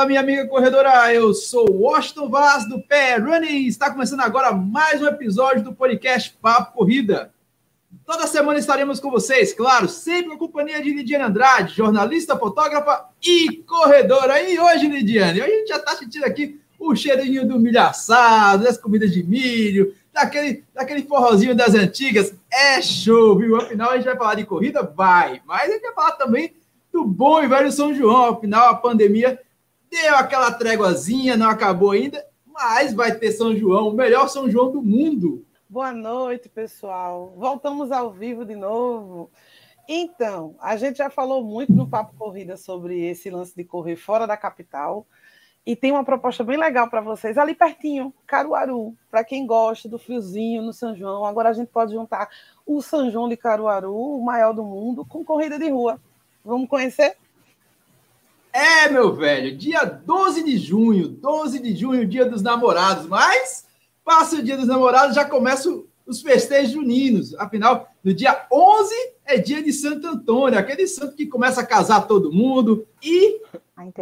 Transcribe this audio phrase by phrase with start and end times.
[0.00, 1.12] fala, minha amiga corredora.
[1.12, 3.66] Eu sou Washington Vaz do Pé Running.
[3.66, 7.32] Está começando agora mais um episódio do podcast Papo Corrida.
[8.06, 13.08] Toda semana estaremos com vocês, claro, sempre com a companhia de Lidiane Andrade, jornalista, fotógrafa
[13.22, 14.40] e corredora.
[14.40, 18.78] E hoje, Lidiane, a gente já está sentindo aqui o cheirinho do milho assado, das
[18.78, 22.34] comidas de milho, daquele, daquele forrozinho das antigas.
[22.50, 23.56] É show, viu?
[23.56, 24.82] Afinal, a gente vai falar de corrida?
[24.82, 25.42] Vai.
[25.46, 26.54] Mas a gente vai falar também
[26.90, 28.30] do bom e velho São João.
[28.30, 29.38] Afinal, a pandemia
[29.90, 34.70] deu aquela tréguazinha, não acabou ainda, mas vai ter São João, o melhor São João
[34.70, 35.44] do mundo.
[35.68, 37.34] Boa noite, pessoal.
[37.36, 39.30] Voltamos ao vivo de novo.
[39.88, 44.26] Então, a gente já falou muito no Papo Corrida sobre esse lance de correr fora
[44.26, 45.06] da capital.
[45.66, 49.98] E tem uma proposta bem legal para vocês ali pertinho, Caruaru, para quem gosta do
[49.98, 51.24] friozinho no São João.
[51.24, 52.28] Agora a gente pode juntar
[52.64, 56.00] o São João de Caruaru, o maior do mundo, com corrida de rua.
[56.44, 57.16] Vamos conhecer?
[58.52, 63.64] É, meu velho, dia 12 de junho, 12 de junho, dia dos namorados, mas
[64.04, 67.34] passa o dia dos namorados, já começam os festejos juninos.
[67.36, 68.94] Afinal, no dia 11
[69.24, 72.86] é dia de Santo Antônio, aquele santo que começa a casar todo mundo.
[73.02, 73.40] E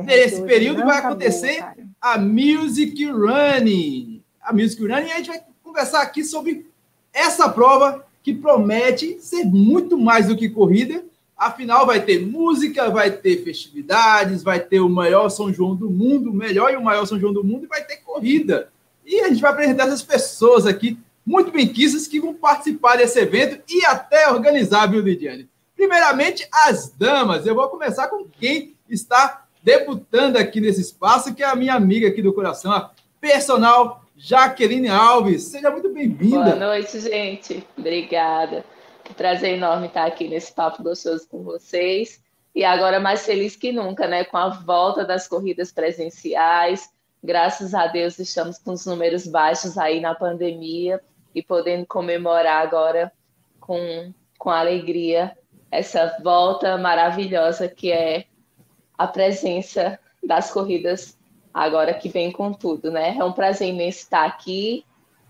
[0.02, 1.62] nesse período vai acontecer
[2.00, 4.22] a Music Running.
[4.40, 6.66] A Music Running, e a gente vai conversar aqui sobre
[7.12, 11.04] essa prova que promete ser muito mais do que corrida
[11.38, 16.30] Afinal, vai ter música, vai ter festividades, vai ter o maior São João do mundo,
[16.30, 18.70] o melhor e o maior São João do mundo, e vai ter corrida.
[19.06, 23.62] E a gente vai apresentar essas pessoas aqui, muito bem que vão participar desse evento
[23.68, 25.48] e até organizar, viu, Lidiane?
[25.76, 27.46] Primeiramente, as damas.
[27.46, 32.08] Eu vou começar com quem está debutando aqui nesse espaço, que é a minha amiga
[32.08, 32.90] aqui do coração, a
[33.20, 35.44] personal Jaqueline Alves.
[35.44, 36.44] Seja muito bem-vinda.
[36.44, 37.64] Boa noite, gente.
[37.76, 38.64] Obrigada.
[39.16, 42.22] Prazer enorme estar aqui nesse papo gostoso com vocês.
[42.54, 44.24] E agora mais feliz que nunca, né?
[44.24, 46.90] Com a volta das corridas presenciais.
[47.22, 51.00] Graças a Deus estamos com os números baixos aí na pandemia
[51.34, 53.12] e podendo comemorar agora
[53.60, 55.36] com, com alegria
[55.70, 58.24] essa volta maravilhosa que é
[58.96, 61.18] a presença das corridas
[61.52, 63.16] agora que vem com tudo, né?
[63.18, 64.84] É um prazer imenso estar aqui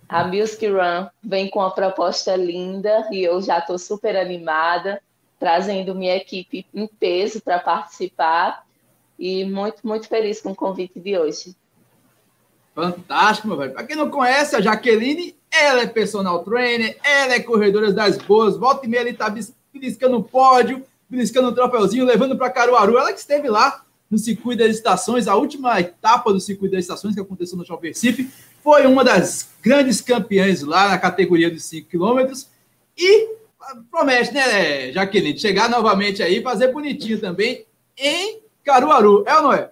[0.09, 5.03] a Music Run vem com uma proposta linda e eu já estou super animada,
[5.39, 8.65] trazendo minha equipe em peso para participar
[9.19, 11.55] e muito, muito feliz com o convite de hoje.
[12.75, 13.73] Fantástico, meu velho.
[13.73, 18.57] Para quem não conhece, a Jaqueline, ela é personal trainer, ela é corredora das boas,
[18.57, 19.33] volta e meia ele está
[19.73, 22.97] beliscando o pódio, beliscando um troféuzinho, levando para Caruaru.
[22.97, 27.15] Ela que esteve lá no Circuito das Estações, a última etapa do Circuito das Estações
[27.15, 28.31] que aconteceu no Shopping Recife,
[28.63, 32.49] foi uma das grandes campeãs lá na categoria dos 5 quilômetros
[32.97, 33.37] e
[33.91, 37.67] promete, né, Jaqueline, chegar novamente aí, fazer bonitinho também
[37.97, 39.71] em Caruaru, é ou não é?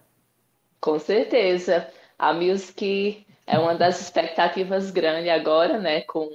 [0.80, 1.88] Com certeza.
[2.18, 6.30] A Music é uma das expectativas grandes agora, né, com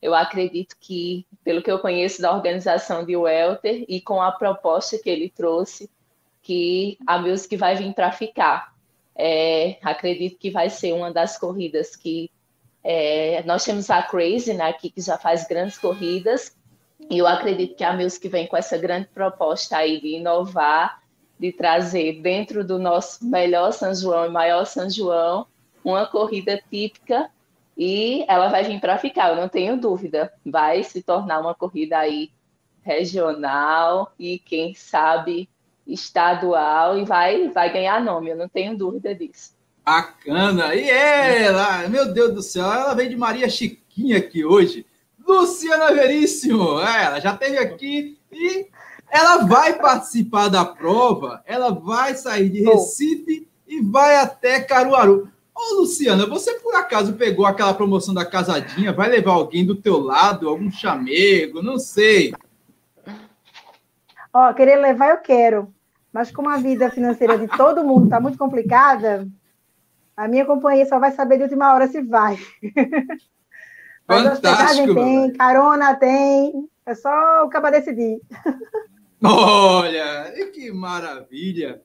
[0.00, 4.98] eu acredito que, pelo que eu conheço da organização de Welter e com a proposta
[4.98, 5.90] que ele trouxe,
[6.42, 8.75] que a Music vai vir para ficar.
[9.18, 12.30] É, acredito que vai ser uma das corridas que
[12.84, 16.56] é, nós temos a Crazy né, aqui, que já faz grandes corridas,
[17.10, 21.02] e eu acredito que a Music vem com essa grande proposta aí de inovar,
[21.38, 25.46] de trazer dentro do nosso melhor São João e maior São João
[25.84, 27.30] uma corrida típica
[27.76, 30.32] e ela vai vir para ficar, eu não tenho dúvida.
[30.44, 32.30] Vai se tornar uma corrida aí
[32.82, 35.48] regional e quem sabe
[35.86, 39.54] estadual e vai, vai ganhar nome, eu não tenho dúvida disso.
[39.84, 40.74] Bacana!
[40.74, 44.84] E ela, meu Deus do céu, ela vem de Maria Chiquinha aqui hoje.
[45.26, 48.66] Luciana Veríssimo, ela já esteve aqui e
[49.10, 55.28] ela vai participar da prova, ela vai sair de Recife e vai até Caruaru.
[55.54, 58.92] Ô, Luciana, você por acaso pegou aquela promoção da casadinha?
[58.92, 62.34] Vai levar alguém do teu lado, algum chamego, não sei.
[64.32, 65.74] Ó, querer levar eu quero.
[66.16, 69.28] Mas como a vida financeira de todo mundo está muito complicada,
[70.16, 72.38] a minha companhia só vai saber de última hora se vai.
[74.08, 78.18] Mas hospedagem tem, carona tem, é só o cabo decidir.
[79.22, 81.82] Olha, que maravilha!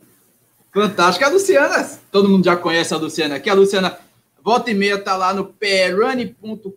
[0.74, 1.25] Fantástico.
[1.25, 3.50] A Luciana, todo mundo já conhece a Luciana aqui.
[3.50, 3.98] A Luciana,
[4.42, 6.72] volta e meia, está lá no prrun.com.br,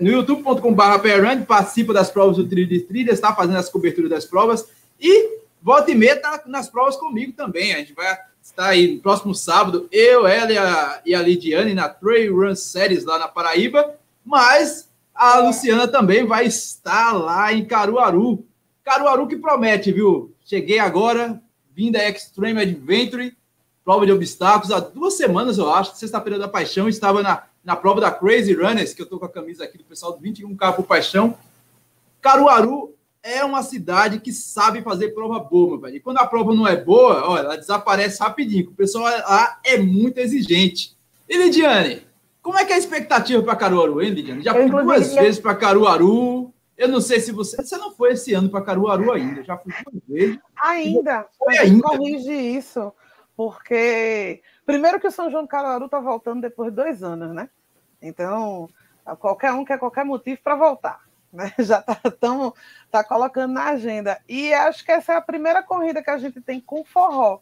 [0.00, 4.68] no youtube.com.br, participa das provas do Trilho de Trilhas, está fazendo as coberturas das provas.
[4.98, 7.72] E Volta e meia tá nas provas comigo também.
[7.72, 11.74] A gente vai estar aí no próximo sábado, eu, ela e a, e a Lidiane
[11.74, 13.94] na Trail Run Series lá na Paraíba.
[14.24, 18.44] Mas a Luciana também vai estar lá em Caruaru.
[18.82, 20.34] Caruaru que promete, viu?
[20.44, 21.40] Cheguei agora,
[21.72, 23.36] vinda Extreme Adventure,
[23.84, 24.72] prova de obstáculos.
[24.72, 28.92] Há duas semanas, eu acho, sexta-feira da Paixão, estava na, na prova da Crazy Runners,
[28.92, 31.38] que eu estou com a camisa aqui do pessoal do 21K por Paixão.
[32.20, 35.96] Caruaru é uma cidade que sabe fazer prova boa, meu velho.
[35.96, 38.70] E quando a prova não é boa, olha, ela desaparece rapidinho.
[38.70, 40.96] O pessoal lá é muito exigente.
[41.28, 42.06] E Lidiane,
[42.42, 44.42] como é que é a expectativa para Caruaru, hein, Lidiane?
[44.42, 46.52] Já fui duas vezes para Caruaru.
[46.76, 47.56] Eu não sei se você.
[47.56, 49.44] Você não foi esse ano para Caruaru ainda.
[49.44, 50.38] Já fui duas vezes.
[50.60, 51.26] Ainda.
[51.38, 51.82] Foi ainda.
[51.82, 52.92] Corrige isso.
[53.36, 54.42] Porque.
[54.66, 57.48] Primeiro que o São João do Caruaru está voltando depois de dois anos, né?
[58.00, 58.68] Então,
[59.20, 61.00] qualquer um quer qualquer motivo para voltar.
[61.32, 61.52] Né?
[61.58, 61.98] Já está
[62.90, 64.20] tá colocando na agenda.
[64.28, 67.40] E acho que essa é a primeira corrida que a gente tem com forró.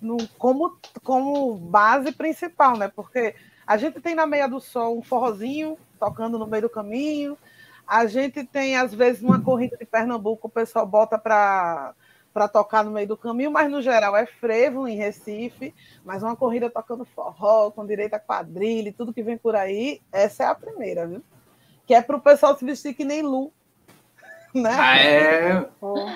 [0.00, 2.88] No, como, como base principal, né?
[2.94, 3.34] Porque
[3.66, 7.36] a gente tem na meia do sol um forrozinho tocando no meio do caminho.
[7.86, 11.94] A gente tem, às vezes, uma corrida de Pernambuco, o pessoal bota para
[12.34, 15.72] para tocar no meio do caminho, mas no geral é frevo em Recife,
[16.04, 20.42] mas uma corrida tocando forró, com direito a quadrilha, tudo que vem por aí, essa
[20.42, 21.22] é a primeira, viu?
[21.86, 23.52] Que é para o pessoal se vestir que nem Lu.
[24.54, 24.70] Né?
[24.72, 25.68] Ah, é.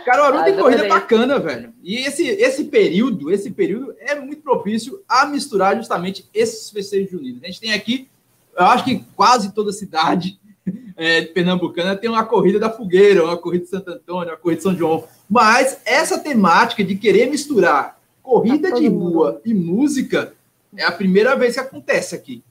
[0.05, 1.75] Caruaru tem corrida bacana, velho.
[1.83, 7.43] E esse, esse período, esse período é muito propício a misturar justamente esses festejos juninos.
[7.43, 8.09] A gente tem aqui,
[8.57, 10.39] eu acho que quase toda cidade
[10.97, 14.63] é, pernambucana tem uma corrida da fogueira, uma corrida de Santo Antônio, uma corrida de
[14.63, 15.05] São João.
[15.29, 17.99] Mas essa temática de querer misturar
[18.29, 20.35] corrida tá de rua e música
[20.77, 22.45] é a primeira vez que acontece aqui.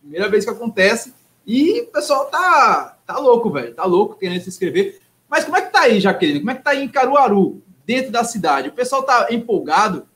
[0.00, 1.14] Primeira vez que acontece.
[1.46, 3.74] E o pessoal tá, tá louco, velho.
[3.74, 5.00] Tá louco querendo se inscrever.
[5.28, 6.40] Mas como é que tá aí, Jaqueline?
[6.40, 8.68] Como é que tá aí em Caruaru, dentro da cidade?
[8.68, 10.06] O pessoal tá empolgado.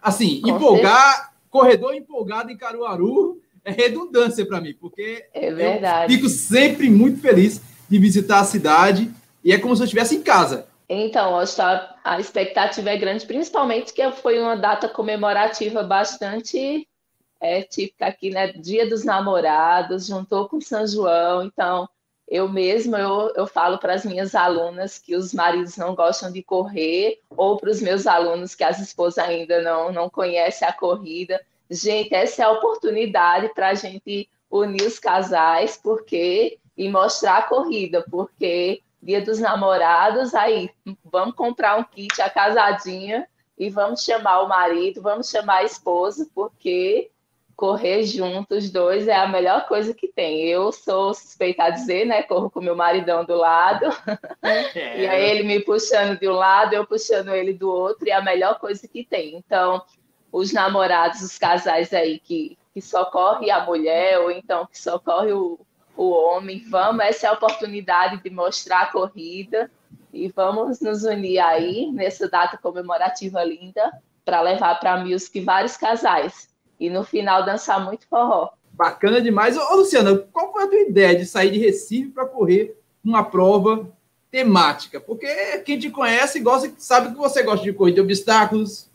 [0.00, 1.30] Assim, Com empolgar, certeza.
[1.50, 6.12] corredor empolgado em Caruaru é redundância para mim, porque é verdade.
[6.12, 9.10] eu fico sempre muito feliz de visitar a cidade
[9.42, 10.66] e é como se eu estivesse em casa.
[10.88, 16.86] Então, a, a expectativa é grande, principalmente que foi uma data comemorativa bastante
[17.40, 18.52] é, típica aqui, né?
[18.52, 21.88] Dia dos Namorados, juntou com São João, então
[22.28, 26.42] eu mesma eu, eu falo para as minhas alunas que os maridos não gostam de
[26.42, 31.40] correr, ou para os meus alunos que as esposas ainda não, não conhecem a corrida.
[31.70, 37.42] Gente, essa é a oportunidade para a gente unir os casais, porque e mostrar a
[37.42, 40.68] corrida, porque Dia dos Namorados, aí
[41.04, 46.28] vamos comprar um kit a casadinha e vamos chamar o marido, vamos chamar a esposa,
[46.34, 47.10] porque
[47.56, 50.42] correr juntos, dois, é a melhor coisa que tem.
[50.42, 52.22] Eu sou suspeita a dizer, né?
[52.22, 53.86] Corro com meu maridão do lado,
[54.42, 55.00] é.
[55.00, 58.14] e aí ele me puxando de um lado, eu puxando ele do outro, e é
[58.14, 59.36] a melhor coisa que tem.
[59.36, 59.82] Então,
[60.30, 65.58] os namorados, os casais aí que, que socorre a mulher, ou então que socorre o,
[65.96, 69.70] o homem, vamos, essa é a oportunidade de mostrar a corrida
[70.12, 75.76] e vamos nos unir aí nessa data comemorativa linda para levar para a Music vários
[75.76, 78.50] casais e no final dançar muito forró.
[78.72, 79.56] Bacana demais.
[79.56, 83.88] Ô, Luciana, qual foi a tua ideia de sair de Recife para correr uma prova
[84.30, 85.00] temática?
[85.00, 85.26] Porque
[85.64, 88.90] quem te conhece gosta, sabe que você gosta de correr de obstáculos,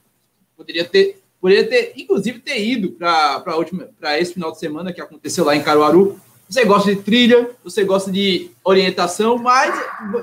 [0.56, 5.56] poderia ter Poderia ter, inclusive, ter ido para esse final de semana que aconteceu lá
[5.56, 6.20] em Caruaru.
[6.48, 9.74] Você gosta de trilha, você gosta de orientação, mas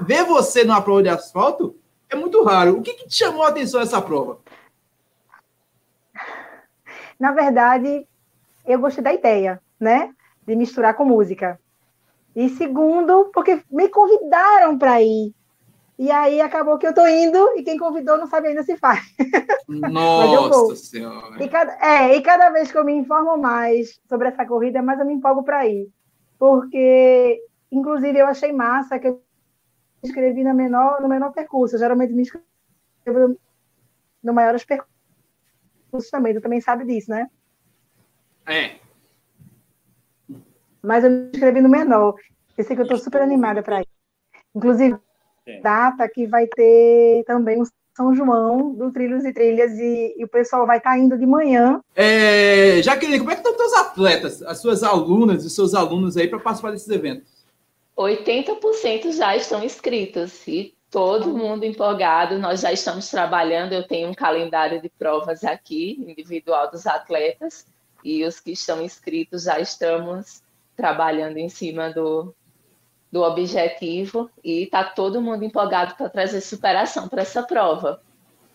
[0.07, 1.75] ver você numa prova de asfalto
[2.09, 2.79] é muito raro.
[2.79, 4.39] O que, que te chamou a atenção essa prova?
[7.19, 8.07] Na verdade,
[8.65, 10.15] eu gostei da ideia, né?
[10.47, 11.59] De misturar com música.
[12.37, 15.35] E segundo, porque me convidaram para ir.
[15.99, 19.01] E aí acabou que eu tô indo e quem convidou não sabe ainda se faz.
[19.67, 21.43] Nossa Senhora!
[21.43, 25.01] E cada, é, e cada vez que eu me informo mais sobre essa corrida, mais
[25.01, 25.91] eu me empolgo para ir.
[26.39, 29.15] Porque, inclusive, eu achei massa que eu
[30.01, 31.75] me inscrevi no menor, no menor percurso.
[31.75, 33.37] Eu geralmente me inscrevo
[34.23, 34.98] no maiores percursos
[36.11, 36.35] também.
[36.35, 37.29] Tu também sabe disso, né?
[38.47, 38.77] É.
[40.83, 42.15] Mas eu me inscrevi no menor.
[42.57, 43.89] Eu sei que eu estou super animada para ir.
[44.55, 44.99] Inclusive,
[45.63, 47.67] data que vai ter também o
[47.97, 51.27] São João do Trilhos e Trilhas e, e o pessoal vai estar tá indo de
[51.27, 51.81] manhã.
[51.95, 56.29] É, Jaqueline, como é que estão os atletas, as suas alunas e seus alunos aí
[56.29, 57.39] para participar desses eventos?
[57.97, 62.39] 80% já estão inscritos e todo mundo empolgado.
[62.39, 63.73] Nós já estamos trabalhando.
[63.73, 67.67] Eu tenho um calendário de provas aqui, individual dos atletas,
[68.05, 70.43] e os que estão inscritos já estamos
[70.77, 72.35] trabalhando em cima do,
[73.11, 78.01] do objetivo e está todo mundo empolgado para trazer superação para essa prova.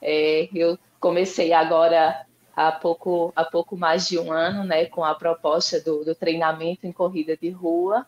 [0.01, 2.25] É, eu comecei agora
[2.55, 6.87] há pouco, há pouco mais de um ano, né, com a proposta do, do treinamento
[6.87, 8.05] em corrida de rua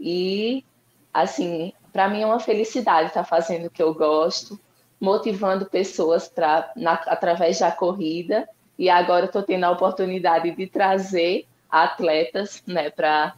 [0.00, 0.64] e,
[1.12, 4.58] assim, para mim é uma felicidade estar tá fazendo o que eu gosto
[5.02, 6.72] motivando pessoas para
[7.08, 13.34] através da corrida e agora estou tendo a oportunidade de trazer atletas né, para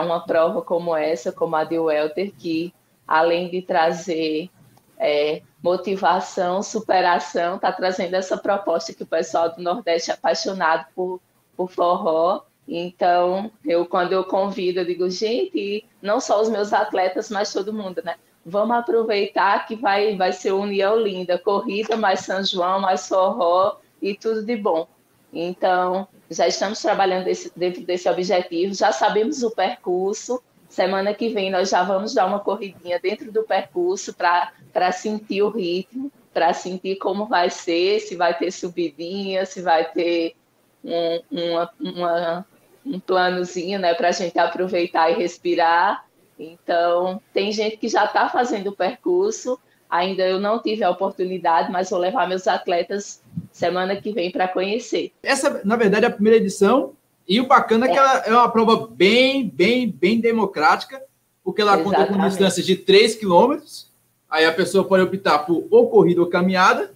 [0.00, 2.72] uma prova como essa, como a de Welter, que
[3.06, 4.48] além de trazer
[4.96, 11.20] é, motivação, superação, está trazendo essa proposta que o pessoal do Nordeste é apaixonado por,
[11.56, 12.42] por forró.
[12.68, 17.72] Então, eu quando eu convido, eu digo, gente, não só os meus atletas, mas todo
[17.72, 18.16] mundo, né?
[18.44, 24.14] Vamos aproveitar que vai, vai ser união linda, corrida mais São João, mais forró e
[24.14, 24.86] tudo de bom.
[25.32, 30.42] Então, já estamos trabalhando desse, dentro desse objetivo, já sabemos o percurso.
[30.68, 35.48] Semana que vem nós já vamos dar uma corridinha dentro do percurso para sentir o
[35.48, 40.36] ritmo, para sentir como vai ser, se vai ter subidinha, se vai ter
[40.84, 42.46] um, uma, uma,
[42.84, 46.04] um planozinho né, para a gente aproveitar e respirar.
[46.38, 49.58] Então, tem gente que já está fazendo o percurso,
[49.90, 54.46] ainda eu não tive a oportunidade, mas vou levar meus atletas semana que vem para
[54.46, 55.12] conhecer.
[55.22, 56.92] Essa, na verdade, é a primeira edição,
[57.28, 61.02] e o bacana é, é que ela é uma prova bem, bem, bem democrática,
[61.42, 62.06] porque ela Exatamente.
[62.06, 63.90] conta com distâncias de 3 quilômetros,
[64.30, 66.92] aí a pessoa pode optar por ou corrida ou caminhada,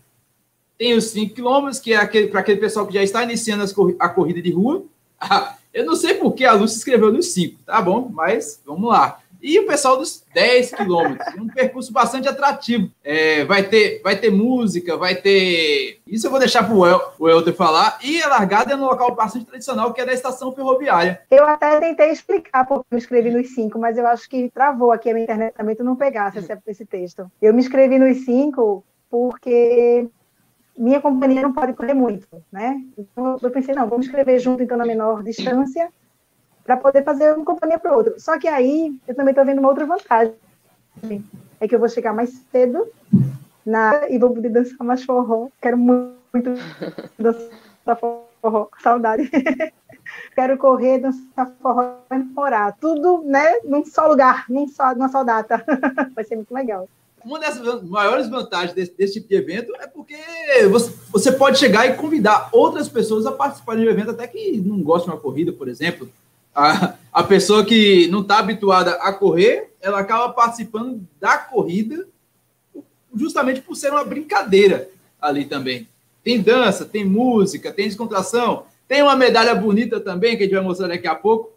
[0.79, 3.65] tem os 5 quilômetros, que é para aquele pessoal que já está iniciando
[3.99, 4.85] a corrida de rua.
[5.73, 8.11] eu não sei por que a Lúcia escreveu nos 5, tá bom?
[8.13, 11.35] Mas vamos lá e o pessoal dos 10 quilômetros.
[11.35, 12.89] Um percurso bastante atrativo.
[13.03, 16.01] É, vai, ter, vai ter música, vai ter.
[16.07, 16.75] Isso eu vou deixar para
[17.19, 17.99] o Elter falar.
[18.05, 21.21] E a largada é no local bastante tradicional, que é da estação ferroviária.
[21.31, 24.93] Eu até tentei explicar porque eu me inscrevi nos 5, mas eu acho que travou
[24.93, 27.31] aqui a minha internet também, tu não pegasse esse, esse texto.
[27.41, 30.09] Eu me inscrevi nos 5 porque
[30.77, 32.83] minha companhia não pode correr muito, né?
[32.97, 35.91] Então eu pensei, não, vamos escrever junto então na menor distância
[36.65, 38.19] para poder fazer uma companhia para outro.
[38.19, 40.35] Só que aí eu também estou vendo uma outra vantagem.
[41.61, 42.87] É que eu vou chegar mais cedo
[43.65, 45.49] na, e vou poder dançar mais forró.
[45.61, 46.11] Quero muito
[47.19, 47.99] dançar
[48.41, 49.31] forró, saudade.
[50.35, 52.77] Quero correr, dançar forró e namorar.
[52.81, 55.65] Tudo, né, num só lugar, num só, numa só data.
[56.15, 56.89] Vai ser muito legal.
[57.25, 60.17] Uma das maiores vantagens desse, desse tipo de evento é porque
[60.71, 64.83] você, você pode chegar e convidar outras pessoas a participarem do evento, até que não
[64.83, 66.09] gostam de uma corrida, por exemplo,
[66.55, 72.07] a, a pessoa que não está habituada a correr, ela acaba participando da corrida
[73.15, 74.89] justamente por ser uma brincadeira
[75.21, 75.89] ali também.
[76.23, 80.65] Tem dança, tem música, tem descontração, tem uma medalha bonita também, que a gente vai
[80.65, 81.53] mostrar daqui a pouco.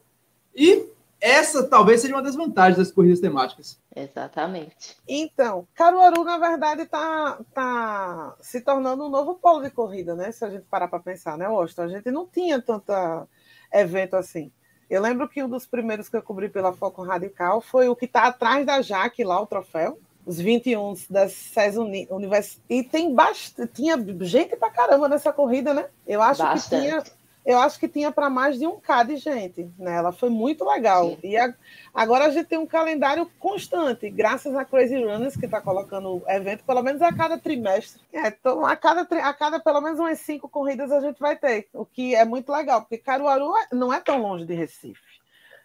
[0.56, 0.86] E
[1.26, 3.82] essa talvez seja uma das vantagens das corridas temáticas.
[3.96, 4.96] Exatamente.
[5.08, 10.32] Então, Caruaru, na verdade, está tá se tornando um novo polo de corrida, né?
[10.32, 11.82] Se a gente parar para pensar, né, Washington?
[11.82, 13.28] A gente não tinha tanta
[13.74, 14.52] evento assim.
[14.88, 18.06] Eu lembro que um dos primeiros que eu cobri pela Foco Radical foi o que
[18.06, 20.00] está atrás da Jaque lá, o troféu.
[20.24, 22.60] Os 21 das SES Univers...
[22.70, 25.88] E tem bastante, tinha gente pra caramba nessa corrida, né?
[26.06, 26.84] Eu acho bastante.
[26.84, 27.04] que tinha
[27.46, 29.70] eu acho que tinha para mais de um K de gente.
[29.78, 29.96] Né?
[29.96, 31.12] Ela foi muito legal.
[31.12, 31.20] Sim.
[31.24, 31.54] E a,
[31.94, 36.24] agora a gente tem um calendário constante, graças a Crazy Runners, que está colocando o
[36.28, 38.02] evento pelo menos a cada trimestre.
[38.12, 41.68] É, então, a cada, a cada pelo menos umas cinco corridas a gente vai ter,
[41.72, 45.00] o que é muito legal, porque Caruaru é, não é tão longe de Recife.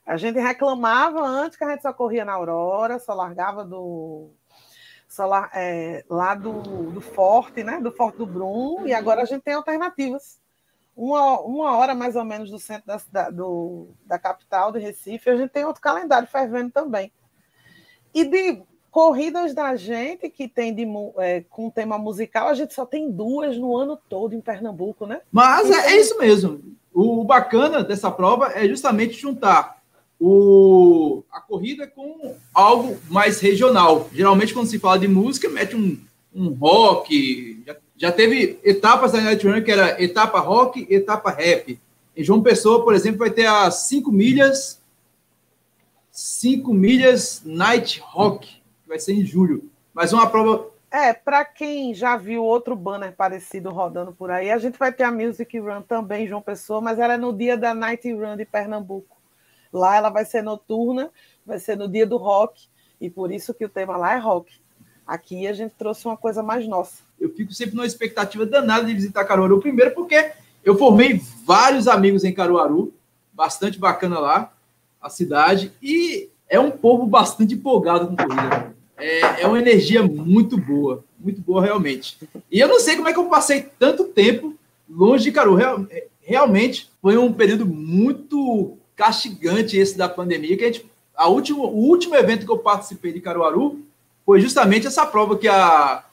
[0.05, 4.31] A gente reclamava antes que a gente só corria na Aurora, só largava do.
[5.09, 7.81] Só lá, é, lá do, do Forte, né?
[7.81, 10.40] Do Forte do Brum, e agora a gente tem alternativas
[10.97, 15.31] uma, uma hora mais ou menos do centro da, da, do, da capital de Recife,
[15.31, 17.13] a gente tem outro calendário fervendo também.
[18.15, 20.87] E de corridas da gente que tem de,
[21.19, 25.21] é, com tema musical, a gente só tem duas no ano todo em Pernambuco, né?
[25.31, 26.61] Mas é, é isso mesmo.
[26.93, 29.81] O, o bacana dessa prova é justamente juntar
[30.19, 34.11] o, a corrida com algo mais regional.
[34.13, 35.99] Geralmente, quando se fala de música, mete um,
[36.35, 41.79] um rock, já já teve etapas da Night Run que era etapa rock, etapa rap.
[42.17, 44.81] Em João Pessoa, por exemplo, vai ter as 5 milhas,
[46.11, 48.49] 5 milhas Night Rock,
[48.83, 49.71] que vai ser em julho.
[49.93, 50.71] Mas uma prova.
[50.91, 55.05] É, para quem já viu outro banner parecido rodando por aí, a gente vai ter
[55.05, 58.47] a Music Run também, João Pessoa, mas ela é no dia da Night Run de
[58.47, 59.19] Pernambuco.
[59.71, 61.11] Lá ela vai ser noturna,
[61.45, 62.67] vai ser no dia do rock,
[62.99, 64.60] e por isso que o tema lá é rock.
[65.11, 68.95] Aqui a gente trouxe uma coisa mais nossa eu fico sempre numa expectativa danada de
[68.95, 69.61] visitar Caruaru.
[69.61, 70.33] Primeiro, porque
[70.65, 72.93] eu formei vários amigos em Caruaru,
[73.33, 74.53] bastante bacana lá,
[75.01, 78.75] a cidade, e é um povo bastante empolgado com corrida.
[78.97, 82.19] É, é uma energia muito boa, muito boa realmente.
[82.51, 84.55] E eu não sei como é que eu passei tanto tempo
[84.89, 85.57] longe de Caruaru.
[85.57, 85.87] Real,
[86.23, 91.89] realmente foi um período muito castigante esse da pandemia, que a gente, a último, o
[91.89, 93.81] último evento que eu participei de Caruaru
[94.31, 96.05] foi justamente essa prova que a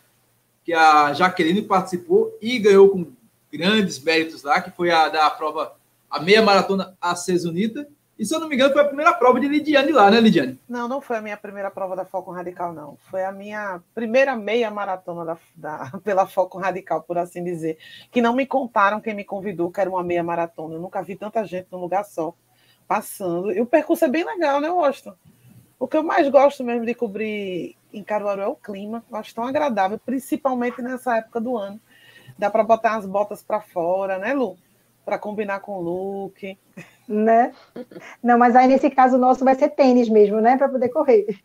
[0.65, 3.05] que a Jaqueline participou e ganhou com
[3.53, 5.75] grandes méritos lá, que foi a da prova,
[6.09, 7.87] a meia maratona a Cesunita.
[8.17, 10.59] E se eu não me engano, foi a primeira prova de Lidiane lá, né, Lidiane?
[10.67, 12.97] Não, não foi a minha primeira prova da Foco Radical, não.
[13.11, 17.77] Foi a minha primeira meia maratona da, da, pela Foco Radical, por assim dizer.
[18.09, 20.73] Que não me contaram quem me convidou, que era uma meia maratona.
[20.73, 22.33] Eu nunca vi tanta gente num lugar só,
[22.87, 23.51] passando.
[23.51, 25.13] E o percurso é bem legal, né, Washington?
[25.79, 29.03] O que eu mais gosto mesmo de cobrir em Caruaru é o clima.
[29.09, 31.79] Eu acho tão agradável, principalmente nessa época do ano.
[32.37, 34.57] Dá para botar as botas para fora, né, Lu?
[35.05, 36.57] Para combinar com o look.
[37.07, 37.53] Né?
[38.21, 40.57] Não, mas aí nesse caso nosso vai ser tênis mesmo, né?
[40.57, 41.39] Para poder correr.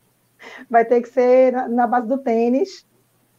[0.68, 2.86] Vai ter que ser na base do tênis.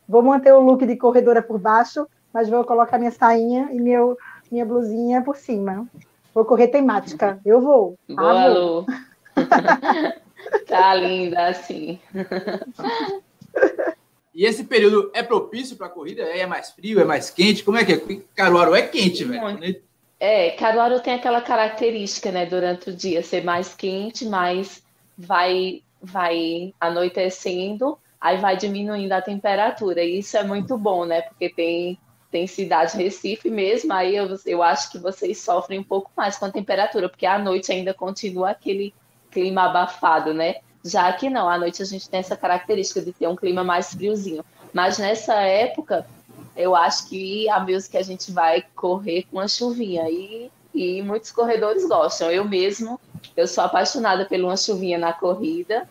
[0.08, 4.18] Vou manter o look de corredora por baixo, mas vou colocar minha sainha e meu,
[4.52, 5.88] minha blusinha por cima.
[6.34, 7.40] Vou correr temática.
[7.46, 7.98] Eu vou.
[8.08, 8.86] Boa, ah, Lu.
[10.68, 12.00] tá linda assim.
[14.34, 16.24] E esse período é propício para a corrida?
[16.24, 17.64] É mais frio, é mais quente?
[17.64, 18.02] Como é que é?
[18.36, 19.82] Caruaru é quente, velho.
[20.20, 24.82] É, Caruaru tem aquela característica, né, durante o dia ser mais quente, mas
[25.18, 30.04] vai vai anoitecendo, aí vai diminuindo a temperatura.
[30.04, 31.22] E isso é muito bom, né?
[31.22, 32.00] Porque tem
[32.32, 36.46] tem cidade Recife mesmo, aí eu, eu acho que vocês sofrem um pouco mais com
[36.46, 38.92] a temperatura, porque à noite ainda continua aquele
[39.34, 40.56] clima abafado, né?
[40.84, 43.94] Já que não, à noite a gente tem essa característica de ter um clima mais
[43.94, 44.44] friozinho.
[44.74, 46.06] Mas nessa época
[46.56, 51.32] eu acho que a que a gente vai correr com uma chuvinha e, e muitos
[51.32, 52.30] corredores gostam.
[52.30, 53.00] Eu mesmo,
[53.36, 55.88] eu sou apaixonada por uma chuvinha na corrida,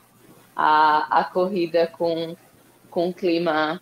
[0.54, 2.36] a, a corrida com,
[2.90, 3.80] com clima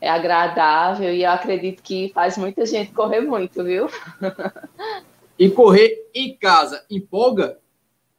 [0.00, 3.88] é agradável e eu acredito que faz muita gente correr muito, viu?
[5.38, 7.58] E correr em casa empolga?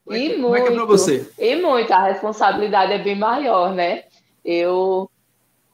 [0.05, 0.41] Como é que, e muito.
[0.41, 1.31] Como é que é para você?
[1.37, 4.03] E muito, a responsabilidade é bem maior, né?
[4.43, 5.09] Eu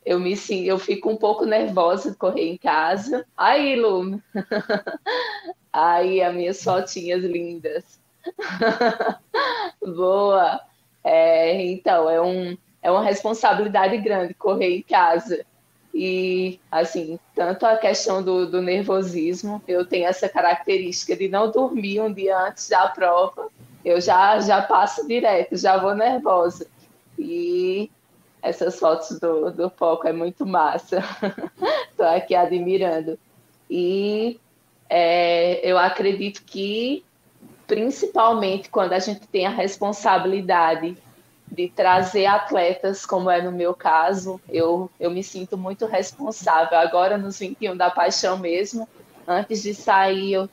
[0.06, 3.26] eu me sim, eu fico um pouco nervosa de correr em casa.
[3.38, 4.20] Aí, Lu.
[5.72, 8.00] Aí, as minhas fotinhas lindas.
[9.96, 10.60] Boa.
[11.04, 15.46] É, então, é, um, é uma responsabilidade grande correr em casa.
[15.94, 22.00] E, assim, tanto a questão do, do nervosismo, eu tenho essa característica de não dormir
[22.00, 23.50] um dia antes da prova.
[23.84, 26.68] Eu já, já passo direto, já vou nervosa.
[27.18, 27.89] E
[28.42, 31.04] essas fotos do, do foco, é muito massa.
[31.92, 33.18] Estou aqui admirando.
[33.70, 34.39] E
[34.89, 37.04] é, eu acredito que,
[37.68, 40.98] principalmente quando a gente tem a responsabilidade
[41.52, 46.78] de trazer atletas, como é no meu caso, eu, eu me sinto muito responsável.
[46.78, 48.88] Agora, nos 21 da Paixão mesmo,
[49.28, 50.50] antes de sair, eu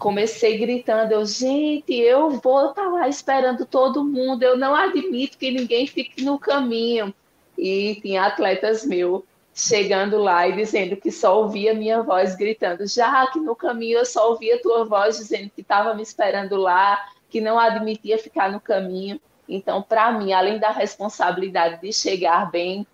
[0.00, 5.36] comecei gritando, eu, gente, eu vou estar tá lá esperando todo mundo, eu não admito
[5.36, 7.14] que ninguém fique no caminho.
[7.56, 9.22] E tinha atletas meus
[9.54, 14.06] chegando lá e dizendo que só ouvia minha voz gritando, já que no caminho eu
[14.06, 18.58] só ouvia tua voz dizendo que estava me esperando lá, que não admitia ficar no
[18.58, 19.20] caminho.
[19.46, 22.86] Então, para mim, além da responsabilidade de chegar bem,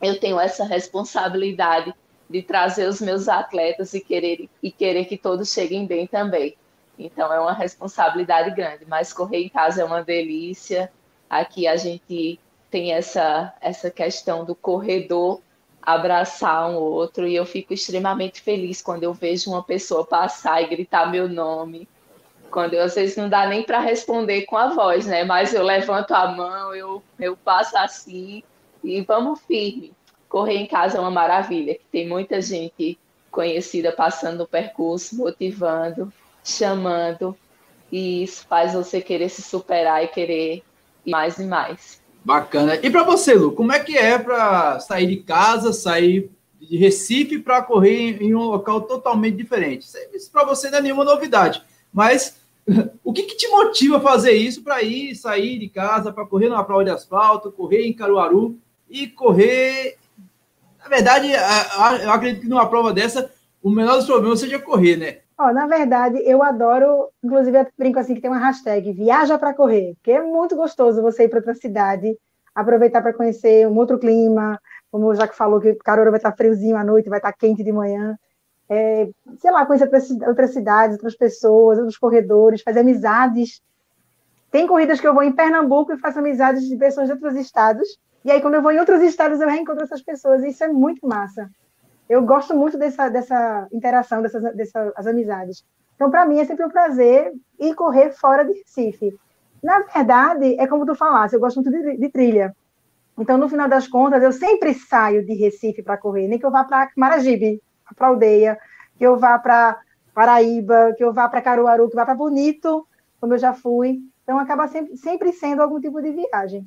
[0.00, 1.94] eu tenho essa responsabilidade
[2.28, 6.56] de trazer os meus atletas e querer, e querer que todos cheguem bem também.
[6.98, 10.90] Então é uma responsabilidade grande, mas correr em casa é uma delícia.
[11.28, 15.40] Aqui a gente tem essa, essa questão do corredor
[15.82, 20.66] abraçar um outro e eu fico extremamente feliz quando eu vejo uma pessoa passar e
[20.66, 21.88] gritar meu nome.
[22.50, 25.22] Quando eu, às vezes não dá nem para responder com a voz, né?
[25.22, 28.42] Mas eu levanto a mão, eu, eu passo assim
[28.82, 29.92] e vamos firme
[30.28, 32.98] correr em casa é uma maravilha, que tem muita gente
[33.30, 36.12] conhecida passando o percurso, motivando,
[36.42, 37.36] chamando,
[37.90, 40.62] e isso faz você querer se superar e querer
[41.06, 42.00] mais e mais.
[42.24, 42.76] Bacana.
[42.82, 47.38] E para você, Lu, como é que é para sair de casa, sair de Recife
[47.38, 49.86] para correr em um local totalmente diferente?
[50.12, 51.62] Isso para você não é nenhuma novidade,
[51.92, 52.40] mas
[53.04, 56.48] o que, que te motiva a fazer isso para ir sair de casa, para correr
[56.48, 58.58] numa prova de asfalto, correr em Caruaru
[58.90, 59.96] e correr
[60.88, 61.32] na verdade,
[62.02, 63.30] eu acredito que numa prova dessa,
[63.62, 65.18] o menor dos problemas seja correr, né?
[65.38, 69.94] Na verdade, eu adoro, inclusive eu brinco assim que tem uma hashtag, viaja para correr,
[69.96, 72.16] porque é muito gostoso você ir para outra cidade,
[72.54, 74.58] aproveitar para conhecer um outro clima,
[74.90, 77.70] como já que falou que Carora vai estar friozinho à noite, vai estar quente de
[77.70, 78.16] manhã,
[78.68, 79.90] é, sei lá, conhecer
[80.26, 83.60] outras cidades, outras pessoas, outros corredores, fazer amizades.
[84.50, 87.98] Tem corridas que eu vou em Pernambuco e faço amizades de pessoas de outros estados,
[88.26, 90.66] e aí, quando eu vou em outros estados, eu reencontro essas pessoas, e isso é
[90.66, 91.48] muito massa.
[92.08, 95.64] Eu gosto muito dessa, dessa interação, dessas, dessas amizades.
[95.94, 99.16] Então, para mim, é sempre um prazer ir correr fora de Recife.
[99.62, 102.52] Na verdade, é como tu falaste, eu gosto muito de, de trilha.
[103.16, 106.50] Então, no final das contas, eu sempre saio de Recife para correr, nem que eu
[106.50, 107.62] vá para Maragibe,
[107.94, 108.58] para aldeia,
[108.98, 109.78] que eu vá para
[110.12, 112.84] Paraíba, que eu vá para Caruaru, que eu vá para Bonito,
[113.20, 114.00] como eu já fui.
[114.24, 116.66] Então, acaba sempre, sempre sendo algum tipo de viagem.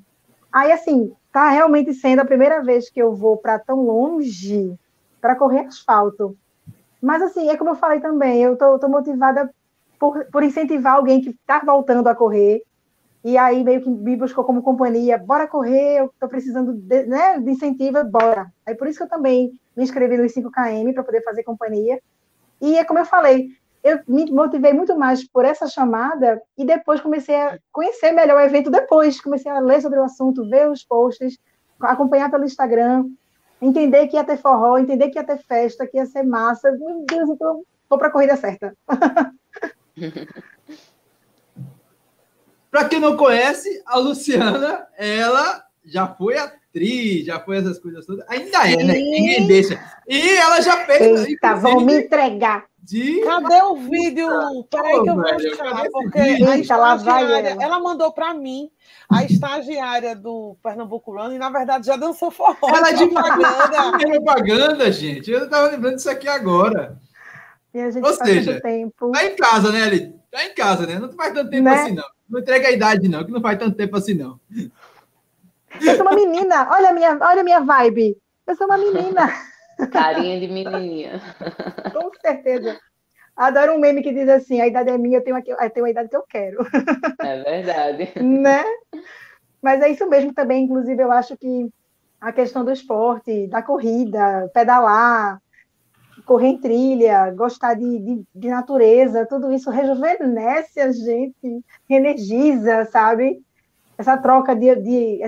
[0.51, 4.73] Aí, assim, tá realmente sendo a primeira vez que eu vou para tão longe
[5.21, 6.35] para correr asfalto.
[7.01, 9.49] Mas, assim, é como eu falei também, eu tô, tô motivada
[9.99, 12.63] por, por incentivar alguém que está voltando a correr,
[13.23, 17.38] e aí meio que me buscou como companhia, bora correr, eu estou precisando de, né,
[17.39, 18.51] de incentivo, bora.
[18.65, 21.99] Aí por isso que eu também me inscrevi nos 5KM para poder fazer companhia.
[22.62, 23.49] E é como eu falei,
[23.89, 28.41] eu me motivei muito mais por essa chamada e depois comecei a conhecer melhor o
[28.41, 31.38] evento depois, comecei a ler sobre o assunto, ver os posts,
[31.80, 33.06] acompanhar pelo Instagram,
[33.62, 36.71] entender que ia ter forró, entender que ia ter festa, que ia ser massa.
[36.71, 38.75] Meu Deus, então vou para a corrida certa.
[42.71, 46.38] Para quem não conhece, a Luciana, ela já foi
[46.69, 48.25] atriz, já foi essas coisas todas.
[48.29, 48.93] Ainda é, né?
[48.93, 49.79] Ninguém deixa.
[50.08, 51.25] E ela já fez.
[51.25, 52.65] Eita, vão me entregar.
[52.82, 53.21] De...
[53.21, 54.27] Cadê o vídeo?
[54.71, 58.71] Peraí que eu vou mostrar, porque a estagiária, ela mandou para mim
[59.08, 62.55] a estagiária do Pernambuco Run, e na verdade já dançou forró.
[62.75, 63.97] Ela é de propaganda.
[63.99, 65.29] propaganda, gente.
[65.29, 66.97] Eu estava lembrando disso aqui agora.
[67.73, 69.12] E a gente Ou seja, tempo.
[69.12, 70.15] tá em casa, né, Ali?
[70.32, 70.97] Tá em casa, né?
[70.97, 71.75] Não faz tanto tempo né?
[71.75, 72.05] assim, não.
[72.27, 74.39] Não entrega a idade, não, que não faz tanto tempo assim, não.
[75.86, 76.70] Eu sou uma menina.
[76.72, 78.18] Olha a minha, olha a minha vibe.
[78.48, 79.30] Eu sou uma menina.
[79.92, 81.22] Carinha de menininha.
[81.94, 82.80] Com certeza.
[83.36, 85.86] Adoro um meme que diz assim: a idade é minha, eu tenho, a, eu tenho
[85.86, 86.58] a idade que eu quero.
[87.22, 88.12] É verdade.
[88.22, 88.63] Né?
[89.62, 90.65] Mas é isso mesmo também.
[90.65, 91.70] Inclusive, eu acho que
[92.20, 95.42] a questão do esporte, da corrida, pedalar,
[96.26, 103.42] correr em trilha, gostar de, de, de natureza, tudo isso rejuvenesce a gente, energiza, sabe?
[103.98, 105.24] Essa troca de, de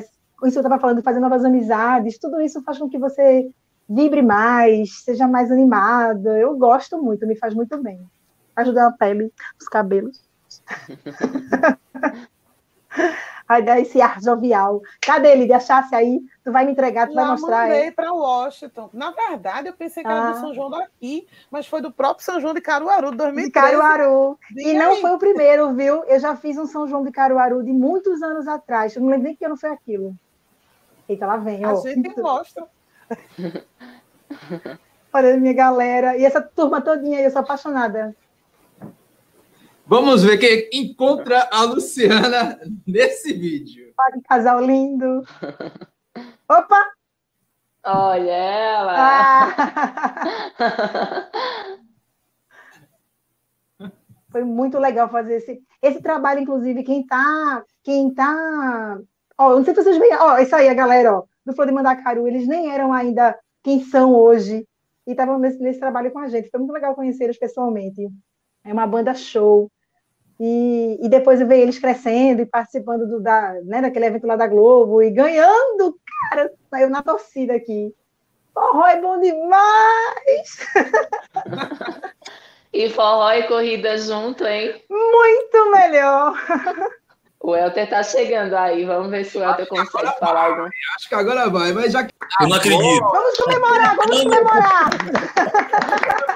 [0.47, 3.49] isso eu estava falando, de fazer novas amizades, tudo isso faz com que você
[3.88, 6.38] vibre mais, seja mais animada.
[6.38, 7.99] Eu gosto muito, me faz muito bem.
[8.56, 10.21] Ajuda a pele, os cabelos.
[13.47, 14.82] Vai dar esse ar jovial.
[15.01, 15.45] Cadê ele?
[15.45, 17.67] De achasse aí, tu vai me entregar, tu Já vai mostrar.
[17.67, 18.89] Eu mandei para Washington.
[18.93, 20.32] Na verdade, eu pensei que era ah.
[20.32, 23.47] do São João daqui, mas foi do próprio São João de Caruaru, 2013.
[23.47, 24.39] De Caruaru.
[24.56, 24.77] e aí.
[24.77, 26.01] não foi o primeiro, viu?
[26.06, 28.95] Eu já fiz um São João de Caruaru de muitos anos atrás.
[28.95, 30.15] Eu não lembro nem que não foi aquilo.
[31.12, 31.62] Eita, lá vem.
[31.65, 31.82] A ó.
[31.82, 32.65] gente mostra.
[35.13, 36.15] Olha, minha galera.
[36.17, 38.15] E essa turma todinha aí, eu sou apaixonada.
[39.86, 43.93] Vamos ver quem encontra a Luciana nesse vídeo.
[44.00, 45.21] Olha que casal lindo.
[46.47, 46.91] Opa!
[47.84, 48.95] Olha ela!
[48.97, 49.54] Ah.
[54.32, 58.97] Foi muito legal fazer esse, esse trabalho, inclusive, quem tá, quem tá,
[59.41, 61.73] ó, não sei se vocês veem, ó, isso aí, a galera, ó, do Flor de
[61.73, 64.67] Mandacaru, eles nem eram ainda quem são hoje,
[65.08, 68.08] e estavam nesse, nesse trabalho com a gente, foi muito legal conhecer eles pessoalmente,
[68.63, 69.69] é uma banda show,
[70.43, 74.47] e, e depois ver eles crescendo e participando do, da, né, daquele evento lá da
[74.47, 75.95] Globo e ganhando,
[76.30, 77.93] cara, saiu na torcida aqui.
[78.51, 80.67] Forró é bom demais!
[82.73, 84.84] e forró e corrida junto, hein?
[84.89, 86.34] Muito melhor!
[87.43, 90.69] O Helter tá chegando aí, vamos ver se o Helter consegue falar algum.
[90.95, 92.13] Acho que agora vai, mas já que.
[92.39, 92.99] Eu não acredito.
[92.99, 94.89] Vamos comemorar, vamos comemorar!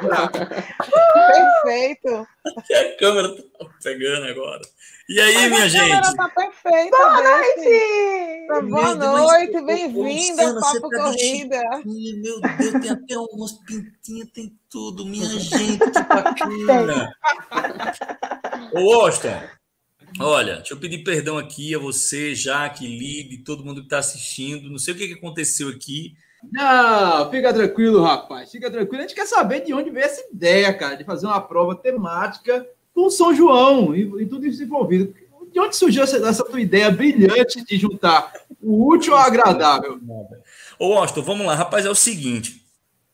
[1.64, 2.28] Perfeito!
[2.48, 4.62] a câmera tá pegando agora.
[5.08, 5.92] E aí, mas minha gente?
[5.92, 6.98] A câmera tá perfeita.
[6.98, 8.48] Boa noite!
[8.72, 11.62] Boa noite, bem-vinda ao Papo tá Corrida.
[11.86, 15.06] Meu Deus, tem até umas pintinhas, tem tudo.
[15.06, 17.16] Minha gente, que bacana!
[18.74, 19.38] Ô, Austin,
[20.20, 24.70] Olha, deixa eu pedir perdão aqui a você, Jaque, Lib, todo mundo que está assistindo.
[24.70, 26.16] Não sei o que, que aconteceu aqui.
[26.52, 28.52] Não, fica tranquilo, rapaz.
[28.52, 29.00] Fica tranquilo.
[29.00, 32.66] A gente quer saber de onde veio essa ideia, cara, de fazer uma prova temática
[32.94, 35.14] com São João e, e tudo isso envolvido.
[35.52, 40.00] De onde surgiu essa, essa, tua ideia brilhante de juntar o útil ao agradável?
[40.80, 41.56] Ô, Austin, vamos lá.
[41.56, 42.66] Rapaz, é o seguinte.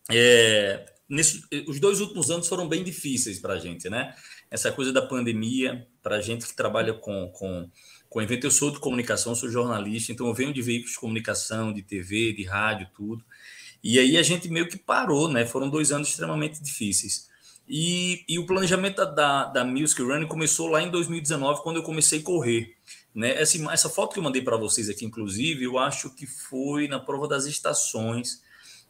[0.09, 4.13] É, nesse, os dois últimos anos foram bem difíceis para a gente, né?
[4.51, 7.69] Essa coisa da pandemia, para a gente que trabalha com, com,
[8.09, 11.71] com evento, eu sou de comunicação, sou jornalista, então eu venho de veículos de comunicação,
[11.71, 13.23] de TV, de rádio, tudo.
[13.81, 15.45] E aí a gente meio que parou, né?
[15.45, 17.29] Foram dois anos extremamente difíceis.
[17.67, 22.19] E, e o planejamento da, da Music Running começou lá em 2019, quando eu comecei
[22.19, 22.75] a correr.
[23.15, 23.41] Né?
[23.41, 26.99] Essa, essa foto que eu mandei para vocês aqui, inclusive, eu acho que foi na
[26.99, 28.43] prova das estações,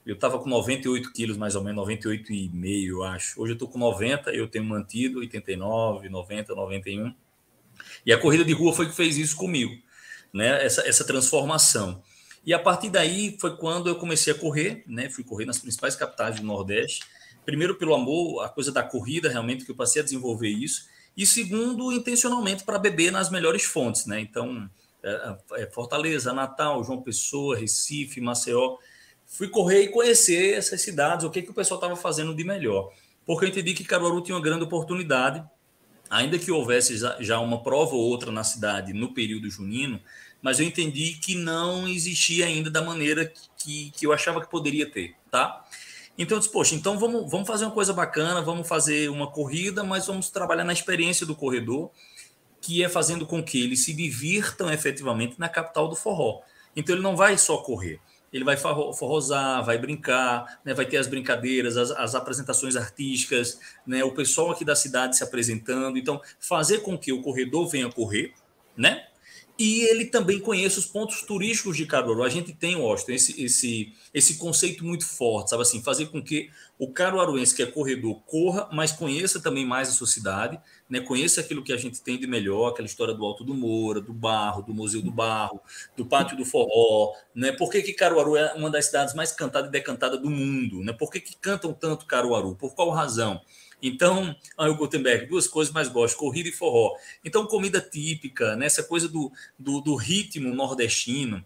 [0.06, 3.42] eu estava com 98 quilos, mais ou menos, 98,5, eu acho.
[3.42, 7.14] Hoje eu estou com 90, eu tenho mantido 89, 90, 91.
[8.06, 9.72] E a corrida de rua foi que fez isso comigo,
[10.34, 10.66] né?
[10.66, 12.02] Essa, essa transformação.
[12.44, 15.10] E a partir daí foi quando eu comecei a correr, né?
[15.10, 17.04] Fui correr nas principais capitais do Nordeste.
[17.46, 20.88] Primeiro, pelo amor, a coisa da corrida, realmente, que eu passei a desenvolver isso.
[21.16, 24.20] E segundo, intencionalmente, para beber nas melhores fontes, né?
[24.20, 24.70] Então,
[25.04, 28.78] é, é, Fortaleza, Natal, João Pessoa, Recife, Maceió.
[29.32, 32.92] Fui correr e conhecer essas cidades, o que, que o pessoal estava fazendo de melhor.
[33.26, 35.42] Porque eu entendi que Caruaru tinha uma grande oportunidade,
[36.10, 40.02] ainda que houvesse já uma prova ou outra na cidade no período junino,
[40.42, 44.86] mas eu entendi que não existia ainda da maneira que, que eu achava que poderia
[44.92, 45.66] ter, tá?
[46.18, 49.82] Então eu disse, poxa, então vamos, vamos fazer uma coisa bacana, vamos fazer uma corrida,
[49.82, 51.90] mas vamos trabalhar na experiência do corredor,
[52.60, 56.42] que é fazendo com que eles se divirtam efetivamente na capital do forró.
[56.76, 61.08] Então ele não vai só correr, ele vai forrosar, vai brincar, né, vai ter as
[61.08, 65.98] brincadeiras, as, as, apresentações artísticas, né, o pessoal aqui da cidade se apresentando.
[65.98, 68.34] Então, fazer com que o corredor venha correr,
[68.76, 69.06] né?
[69.60, 72.24] E ele também conhece os pontos turísticos de Caruaru.
[72.24, 76.50] A gente tem, Washington, esse, esse, esse conceito muito forte, sabe assim, fazer com que
[76.80, 80.60] o caruaruense que é corredor corra, mas conheça também mais a sua cidade,
[80.92, 81.00] né?
[81.00, 84.12] conheça aquilo que a gente tem de melhor, aquela história do Alto do Moura, do
[84.12, 85.62] Barro, do Museu do Barro,
[85.96, 87.54] do Pátio do Forró, né?
[87.54, 90.92] Por que, que Caruaru é uma das cidades mais cantadas e decantadas do mundo, né?
[90.92, 92.56] Por que, que cantam tanto Caruaru?
[92.56, 93.40] Por qual razão?
[93.82, 96.94] Então, aí o Gutenberg, duas coisas mais gosto, corrida e forró.
[97.24, 98.66] Então, comida típica, né?
[98.66, 101.44] essa coisa do, do, do ritmo nordestino,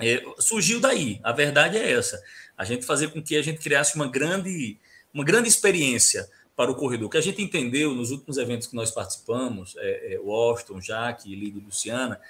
[0.00, 1.20] é, surgiu daí.
[1.22, 2.20] A verdade é essa.
[2.56, 4.78] A gente fazer com que a gente criasse uma grande,
[5.14, 7.06] uma grande experiência para o corredor.
[7.06, 11.34] O que a gente entendeu nos últimos eventos que nós participamos, é, é, Washington, Jaque,
[11.34, 12.20] Lido Luciana,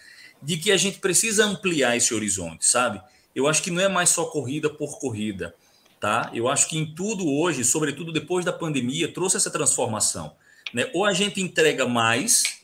[0.40, 3.00] de que a gente precisa ampliar esse horizonte, sabe?
[3.34, 5.54] Eu acho que não é mais só corrida por corrida
[5.98, 6.30] tá?
[6.32, 10.34] Eu acho que em tudo hoje, sobretudo depois da pandemia, trouxe essa transformação,
[10.72, 10.90] né?
[10.94, 12.60] Ou a gente entrega mais,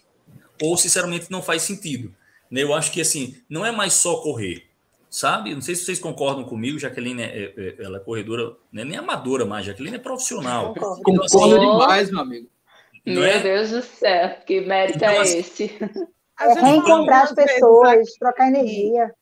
[0.62, 2.14] ou sinceramente não faz sentido,
[2.50, 2.62] né?
[2.62, 4.66] Eu acho que assim, não é mais só correr,
[5.14, 5.55] sabe?
[5.55, 8.85] Não sei se vocês concordam comigo, Jaqueline é, é, é ela é corredora, né?
[8.85, 10.74] nem amadora mais, Jaqueline é profissional.
[10.74, 12.48] Concordo, então, assim, demais, meu amigo.
[13.07, 13.38] Meu é?
[13.38, 15.79] Deus do céu, que mérito então, é assim, esse?
[16.40, 19.14] É reencontrar as pessoas, trocar energia.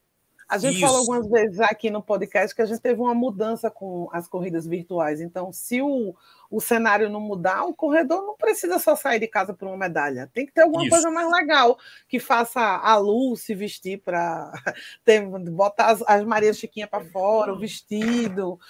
[0.53, 0.81] A gente Isso.
[0.83, 4.67] falou algumas vezes aqui no podcast que a gente teve uma mudança com as corridas
[4.67, 5.19] virtuais.
[5.19, 6.15] Então, se o,
[6.51, 10.31] o cenário não mudar, o corredor não precisa só sair de casa por uma medalha.
[10.35, 10.91] Tem que ter alguma Isso.
[10.91, 14.53] coisa mais legal que faça a luz se vestir para
[15.51, 18.61] botar as, as Maria Chiquinha para fora, o vestido.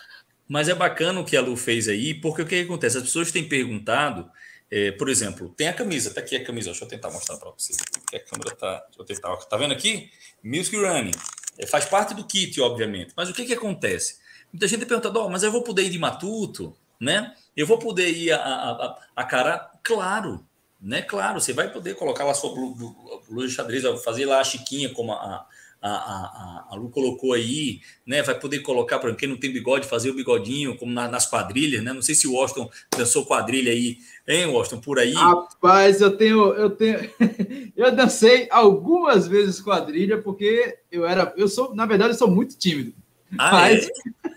[0.46, 2.98] Mas é bacana o que a Lu fez aí, porque o que acontece?
[2.98, 4.30] As pessoas têm perguntado,
[4.70, 7.50] é, por exemplo, tem a camisa, tá aqui a camisa, deixa eu tentar mostrar para
[7.50, 10.12] vocês, porque a câmera tá, deixa eu tentar, tá vendo aqui?
[10.44, 11.10] Music Running.
[11.58, 13.12] É, faz parte do kit, obviamente.
[13.16, 14.18] Mas o que, que acontece?
[14.52, 17.34] Muita gente pergunta, oh, mas eu vou poder ir de matuto, né?
[17.56, 19.70] Eu vou poder ir a, a, a cara?
[19.82, 20.46] Claro,
[20.80, 21.02] né?
[21.02, 25.12] Claro, você vai poder colocar lá sua blusa de xadrez, fazer lá a chiquinha, como
[25.12, 25.46] a,
[25.82, 28.22] a, a, a Lu colocou aí, né?
[28.22, 31.82] Vai poder colocar para quem não tem bigode, fazer o bigodinho, como na, nas quadrilhas,
[31.82, 31.92] né?
[31.92, 35.12] Não sei se o Washington dançou quadrilha aí, hein, Washington, por aí.
[35.12, 37.10] Rapaz, eu tenho, eu tenho,
[37.76, 42.56] eu dancei algumas vezes quadrilha porque eu era, eu sou, na verdade, eu sou muito
[42.56, 42.94] tímido.
[43.38, 43.86] Ah, Mas...
[43.86, 43.90] é?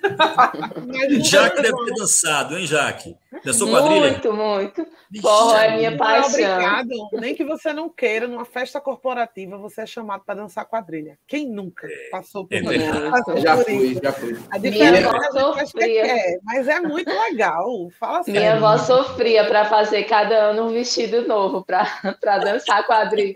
[1.23, 3.15] Jaque deve ter dançado, hein, Jaque?
[3.43, 4.11] Dançou quadrilha?
[4.11, 4.87] Muito, muito.
[5.21, 6.29] Porra, é minha paixão.
[6.29, 6.89] Obrigado.
[7.13, 11.17] Nem que você não queira, numa festa corporativa, você é chamado para dançar quadrilha.
[11.27, 13.37] Quem nunca passou por, é isso?
[13.37, 14.37] Já fui, já fui.
[14.49, 16.05] A minha avó é sofria.
[16.05, 17.89] É, mas é muito legal.
[17.99, 18.39] Fala sério.
[18.39, 23.35] Minha avó sofria para fazer cada ano um vestido novo para dançar quadrilha.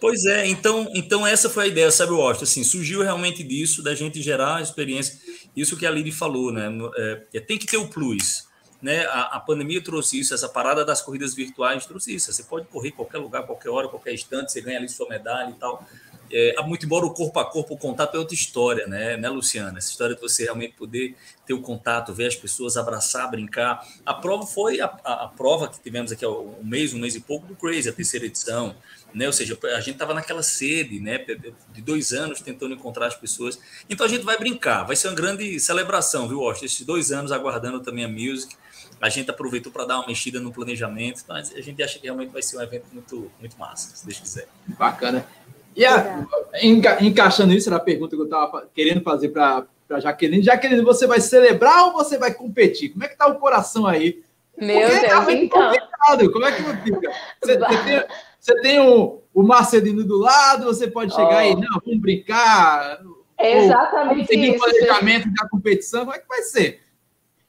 [0.00, 2.44] Pois é, então, então essa foi a ideia, sabe, Washington?
[2.44, 5.18] Assim, surgiu realmente disso, da gente gerar a experiência.
[5.54, 6.68] Isso que a Lili falou, né?
[6.96, 8.46] É, é, tem que ter o plus.
[8.80, 9.06] Né?
[9.06, 12.32] A, a, pandemia trouxe isso, essa parada das corridas virtuais trouxe isso.
[12.32, 15.54] Você pode correr qualquer lugar, qualquer hora, qualquer instante, você ganha ali sua medalha e
[15.54, 15.84] tal.
[16.30, 19.78] É, muito embora o corpo a corpo, o contato é outra história, né, né, Luciana?
[19.78, 23.86] Essa história de você realmente poder ter o contato, ver as pessoas, abraçar, brincar.
[24.04, 27.14] A prova foi a, a, a prova que tivemos aqui há um mês, um mês
[27.14, 28.74] e pouco do Crazy, a terceira edição
[29.16, 29.26] né?
[29.26, 31.18] Ou seja, a gente estava naquela sede, né?
[31.72, 33.58] De dois anos tentando encontrar as pessoas.
[33.88, 36.66] Então a gente vai brincar, vai ser uma grande celebração, viu, Austin?
[36.66, 38.54] Esses dois anos aguardando também a Music.
[39.00, 42.30] A gente aproveitou para dar uma mexida no planejamento, mas a gente acha que realmente
[42.30, 44.48] vai ser um evento muito, muito massa, se Deus quiser.
[44.78, 45.26] Bacana.
[45.76, 46.26] E a,
[46.62, 50.42] enca, encaixando isso na pergunta que eu estava querendo fazer para a Jaqueline.
[50.42, 52.90] Jaqueline, você vai celebrar ou você vai competir?
[52.90, 54.22] Como é que está o coração aí?
[54.56, 56.32] Meu Porque Deus, tá então.
[56.32, 57.12] Como é que fica?
[57.42, 58.04] Você, você tem,
[58.40, 61.38] você tem o, o Marcelino do lado, você pode chegar oh.
[61.38, 63.00] aí, não, vamos brincar.
[63.38, 64.56] É exatamente ou, isso.
[64.56, 66.80] o planejamento da competição, como é que vai ser?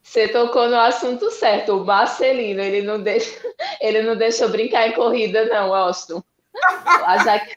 [0.03, 1.77] Você tocou no assunto certo.
[1.77, 3.39] O Marcelino, ele não deixa,
[3.79, 6.21] ele não deixa eu brincar em corrida, não, Austin.
[7.05, 7.55] A, Jaque,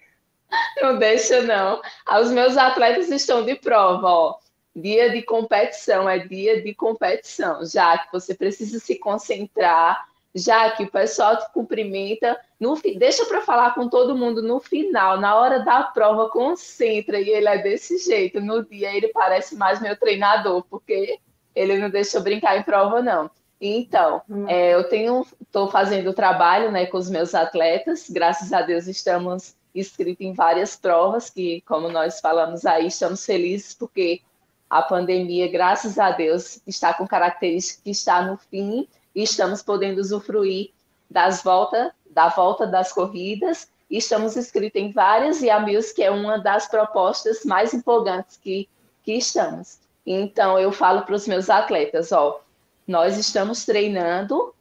[0.80, 1.80] Não deixa, não.
[2.06, 4.38] Ah, os meus atletas estão de prova, ó.
[4.74, 10.84] Dia de competição é dia de competição, já que você precisa se concentrar, já que
[10.84, 15.58] o pessoal te cumprimenta, no, deixa para falar com todo mundo no final, na hora
[15.64, 18.40] da prova, concentra, e ele é desse jeito.
[18.40, 21.18] No dia ele parece mais meu treinador, porque
[21.54, 23.28] ele não deixa eu brincar em prova, não.
[23.60, 24.48] Então, hum.
[24.48, 29.54] é, eu tenho, estou fazendo trabalho né, com os meus atletas, graças a Deus estamos
[29.74, 34.20] inscritos em várias provas, que, como nós falamos aí, estamos felizes porque
[34.68, 40.00] a pandemia, graças a Deus, está com característica que está no fim e estamos podendo
[40.00, 40.70] usufruir
[41.10, 46.10] das voltas, da volta das corridas e estamos inscritos em várias e a que é
[46.10, 48.68] uma das propostas mais empolgantes que,
[49.02, 49.80] que estamos.
[50.06, 52.40] Então, eu falo para os meus atletas, ó,
[52.86, 54.54] nós estamos treinando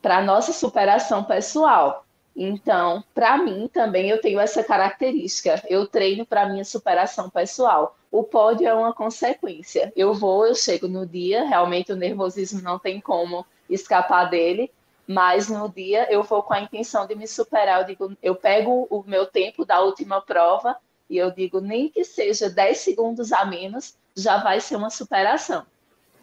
[0.00, 2.01] para nossa superação pessoal.
[2.34, 5.62] Então, para mim também eu tenho essa característica.
[5.68, 7.96] Eu treino para minha superação pessoal.
[8.10, 9.92] O pódio é uma consequência.
[9.94, 14.70] Eu vou, eu chego no dia, realmente o nervosismo não tem como escapar dele,
[15.06, 17.80] mas no dia eu vou com a intenção de me superar.
[17.80, 20.76] Eu digo, eu pego o meu tempo da última prova
[21.08, 25.66] e eu digo, nem que seja 10 segundos a menos, já vai ser uma superação.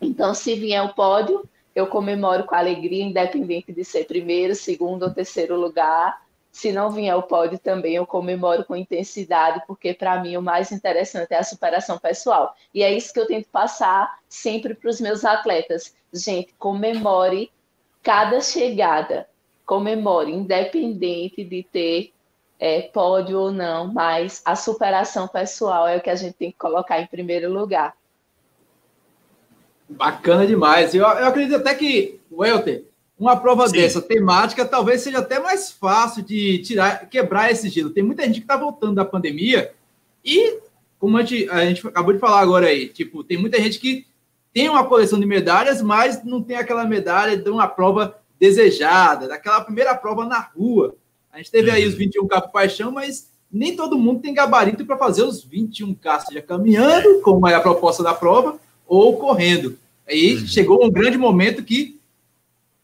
[0.01, 1.47] Então, se vier o pódio,
[1.79, 6.21] eu comemoro com alegria, independente de ser primeiro, segundo ou terceiro lugar.
[6.51, 10.71] Se não vier o pódio também, eu comemoro com intensidade, porque para mim o mais
[10.71, 12.55] interessante é a superação pessoal.
[12.73, 15.95] E é isso que eu tento passar sempre para os meus atletas.
[16.11, 17.51] Gente, comemore
[18.01, 19.27] cada chegada.
[19.65, 22.11] Comemore, independente de ter
[22.59, 26.57] é, pódio ou não, mas a superação pessoal é o que a gente tem que
[26.57, 27.95] colocar em primeiro lugar.
[29.89, 30.93] Bacana demais.
[30.93, 32.85] Eu, eu acredito até que, Welter,
[33.17, 33.77] uma prova Sim.
[33.77, 37.89] dessa temática talvez seja até mais fácil de tirar, quebrar esse gelo.
[37.89, 39.73] Tem muita gente que está voltando da pandemia
[40.23, 40.59] e,
[40.97, 44.05] como a gente, a gente acabou de falar agora aí, tipo, tem muita gente que
[44.53, 49.61] tem uma coleção de medalhas, mas não tem aquela medalha de uma prova desejada, daquela
[49.61, 50.95] primeira prova na rua.
[51.31, 54.97] A gente teve aí os 21K por paixão, mas nem todo mundo tem gabarito para
[54.97, 59.77] fazer os 21K, seja caminhando, como é a proposta da prova, ou correndo.
[60.07, 60.47] Aí uhum.
[60.47, 61.99] chegou um grande momento que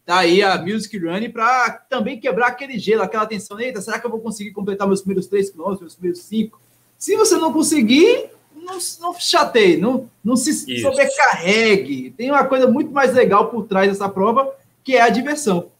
[0.04, 3.58] tá aí a Music Running para também quebrar aquele gelo, aquela tensão.
[3.58, 6.60] Eita, será que eu vou conseguir completar meus primeiros três quilômetros, meus primeiros cinco?
[6.96, 10.82] Se você não conseguir, não, não chateie, não, não se Isso.
[10.82, 12.12] sobrecarregue.
[12.16, 15.70] Tem uma coisa muito mais legal por trás dessa prova, que é a diversão.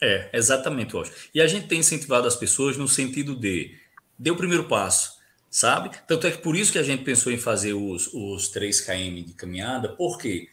[0.00, 1.18] É, exatamente, Oscar.
[1.34, 3.74] E a gente tem incentivado as pessoas no sentido de
[4.18, 5.17] dê o primeiro passo,
[5.50, 5.90] sabe?
[6.06, 9.22] Tanto é que por isso que a gente pensou em fazer os, os 3 km
[9.24, 10.48] de caminhada, porque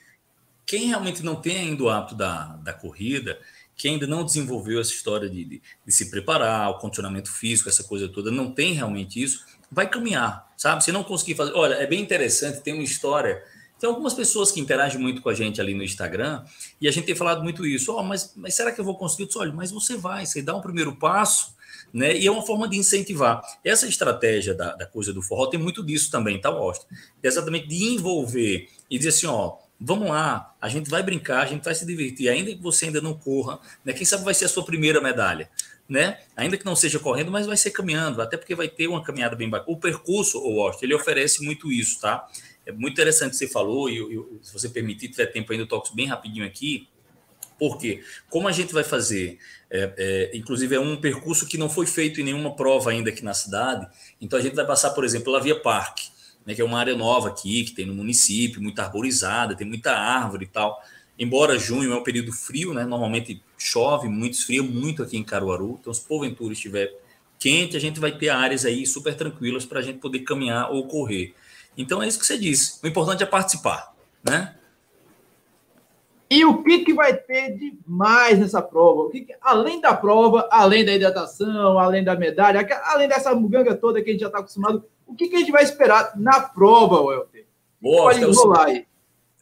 [0.65, 3.39] quem realmente não tem ainda o hábito da, da corrida,
[3.75, 7.84] quem ainda não desenvolveu essa história de, de, de, se preparar, o condicionamento físico, essa
[7.84, 10.84] coisa toda, não tem realmente isso, vai caminhar, sabe?
[10.84, 11.53] Se não conseguir fazer.
[11.53, 13.43] Olha, é bem interessante, tem uma história.
[13.77, 16.45] Tem algumas pessoas que interagem muito com a gente ali no Instagram
[16.79, 17.91] e a gente tem falado muito isso.
[17.91, 19.23] Ó, oh, mas, mas será que eu vou conseguir?
[19.23, 21.53] Eu disse, olha, mas você vai, você dá um primeiro passo
[21.93, 22.15] né?
[22.15, 23.41] E é uma forma de incentivar.
[23.63, 26.85] Essa estratégia da, da coisa do forró tem muito disso também, tá, Austin?
[27.21, 31.63] Exatamente de envolver e dizer assim, ó, vamos lá, a gente vai brincar, a gente
[31.63, 33.93] vai se divertir, ainda que você ainda não corra, né?
[33.93, 35.49] Quem sabe vai ser a sua primeira medalha,
[35.87, 36.19] né?
[36.35, 39.35] Ainda que não seja correndo, mas vai ser caminhando, até porque vai ter uma caminhada
[39.35, 39.71] bem bacana.
[39.71, 42.27] O percurso, o Austin, ele oferece muito isso, tá?
[42.65, 45.63] É muito interessante que você falou, e eu, eu, se você permitir, tiver tempo ainda,
[45.63, 46.87] eu toco bem rapidinho aqui.
[47.57, 49.39] Porque, como a gente vai fazer,
[49.75, 53.23] é, é, inclusive é um percurso que não foi feito em nenhuma prova ainda aqui
[53.23, 53.88] na cidade,
[54.21, 56.09] então a gente vai passar, por exemplo, pela Via Parque,
[56.45, 59.91] né, que é uma área nova aqui, que tem no município, muito arborizada, tem muita
[59.91, 60.82] árvore e tal.
[61.17, 65.78] Embora junho é um período frio, né, normalmente chove muito, esfria muito aqui em Caruaru,
[65.80, 66.93] então se porventura estiver
[67.39, 70.88] quente, a gente vai ter áreas aí super tranquilas para a gente poder caminhar ou
[70.88, 71.34] correr.
[71.78, 74.55] Então é isso que você disse, o importante é participar, né?
[76.30, 79.01] E o que, que vai ter de mais nessa prova?
[79.01, 83.76] O que, que além da prova, além da hidratação, além da medalha, além dessa muganga
[83.76, 86.41] toda que a gente já está acostumado, o que, que a gente vai esperar na
[86.41, 87.45] prova, Welter?
[87.80, 88.88] Boa, Pode rolar aí.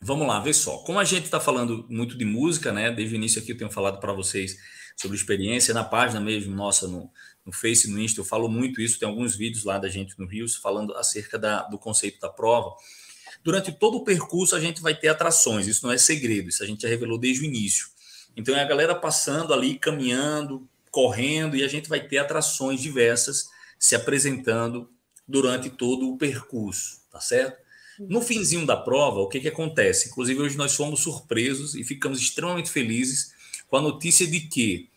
[0.01, 0.79] Vamos lá, vê só.
[0.79, 2.91] Como a gente está falando muito de música, né?
[2.91, 4.57] Desde o início aqui eu tenho falado para vocês
[4.97, 7.09] sobre experiência na página mesmo nossa no,
[7.45, 8.99] no Face, no Insta, eu falo muito isso.
[8.99, 12.75] Tem alguns vídeos lá da gente no Rios falando acerca da, do conceito da prova.
[13.43, 16.65] Durante todo o percurso, a gente vai ter atrações, isso não é segredo, isso a
[16.65, 17.87] gente já revelou desde o início.
[18.35, 23.49] Então, é a galera passando ali, caminhando, correndo, e a gente vai ter atrações diversas
[23.77, 24.89] se apresentando
[25.27, 27.61] durante todo o percurso, tá certo?
[27.99, 30.09] No finzinho da prova, o que, que acontece?
[30.09, 33.33] Inclusive, hoje nós fomos surpresos e ficamos extremamente felizes
[33.67, 34.89] com a notícia de que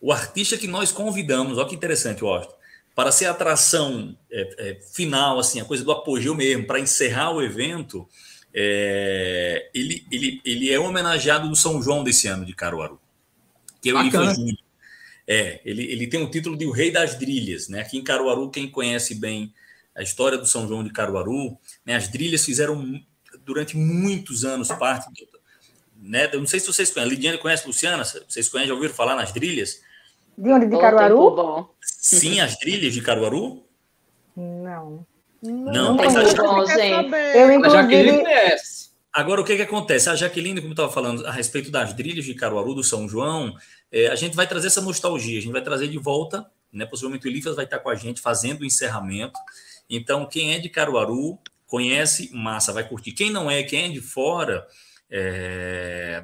[0.00, 2.53] o artista que nós convidamos, olha que interessante, Washington,
[2.94, 7.32] para ser a atração é, é, final, assim, a coisa do apogeu mesmo, para encerrar
[7.32, 8.08] o evento,
[8.54, 13.00] é, ele, ele, ele é homenageado do São João desse ano de Caruaru,
[13.82, 14.34] que é o Bacana.
[14.34, 14.58] Júnior.
[15.26, 17.80] É, ele, ele tem o título de o Rei das Drilhas, né?
[17.80, 19.52] Aqui em Caruaru, quem conhece bem
[19.94, 21.96] a história do São João de Caruaru, né?
[21.96, 23.02] As drilhas fizeram
[23.44, 25.34] durante muitos anos parte do,
[25.96, 26.28] né?
[26.32, 29.16] Eu não sei se vocês conhecem, a Lidiane conhece, Luciana, vocês conhecem, já ouviram falar
[29.16, 29.80] nas drilhas?
[30.36, 30.66] De onde?
[30.66, 31.70] De Caruaru?
[31.80, 33.64] Sim, as trilhas de Caruaru?
[34.36, 35.06] Não.
[35.42, 37.10] Não, não mas a Jaqueline...
[37.34, 38.24] Eu, inclusive...
[39.12, 40.10] Agora, o que, que acontece?
[40.10, 43.54] A Jaqueline, como estava falando a respeito das trilhas de Caruaru, do São João,
[43.92, 46.84] é, a gente vai trazer essa nostalgia, a gente vai trazer de volta, né?
[46.84, 49.38] Possivelmente o Elifas vai estar com a gente fazendo o encerramento.
[49.88, 53.12] Então, quem é de Caruaru, conhece, massa, vai curtir.
[53.12, 54.66] Quem não é, quem é de fora,
[55.08, 56.20] é,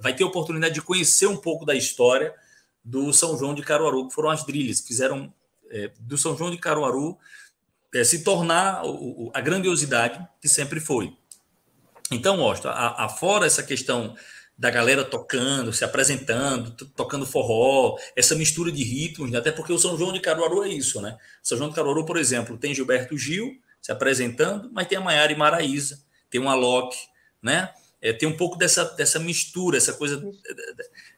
[0.00, 2.34] vai ter oportunidade de conhecer um pouco da história
[2.86, 5.34] do São João de Caruaru, que foram as trilhas, que fizeram
[5.68, 7.18] é, do São João de Caruaru
[7.92, 11.12] é, se tornar o, a grandiosidade que sempre foi.
[12.12, 14.14] Então, mostra, a, a, fora essa questão
[14.56, 19.38] da galera tocando, se apresentando, tocando forró, essa mistura de ritmos, né?
[19.38, 21.18] até porque o São João de Caruaru é isso, né?
[21.42, 25.32] São João de Caruaru, por exemplo, tem Gilberto Gil se apresentando, mas tem a Maiara
[25.32, 26.96] e Maraíza, tem um Alok,
[27.42, 27.74] né?
[28.06, 30.22] É, tem um pouco dessa, dessa mistura, essa coisa.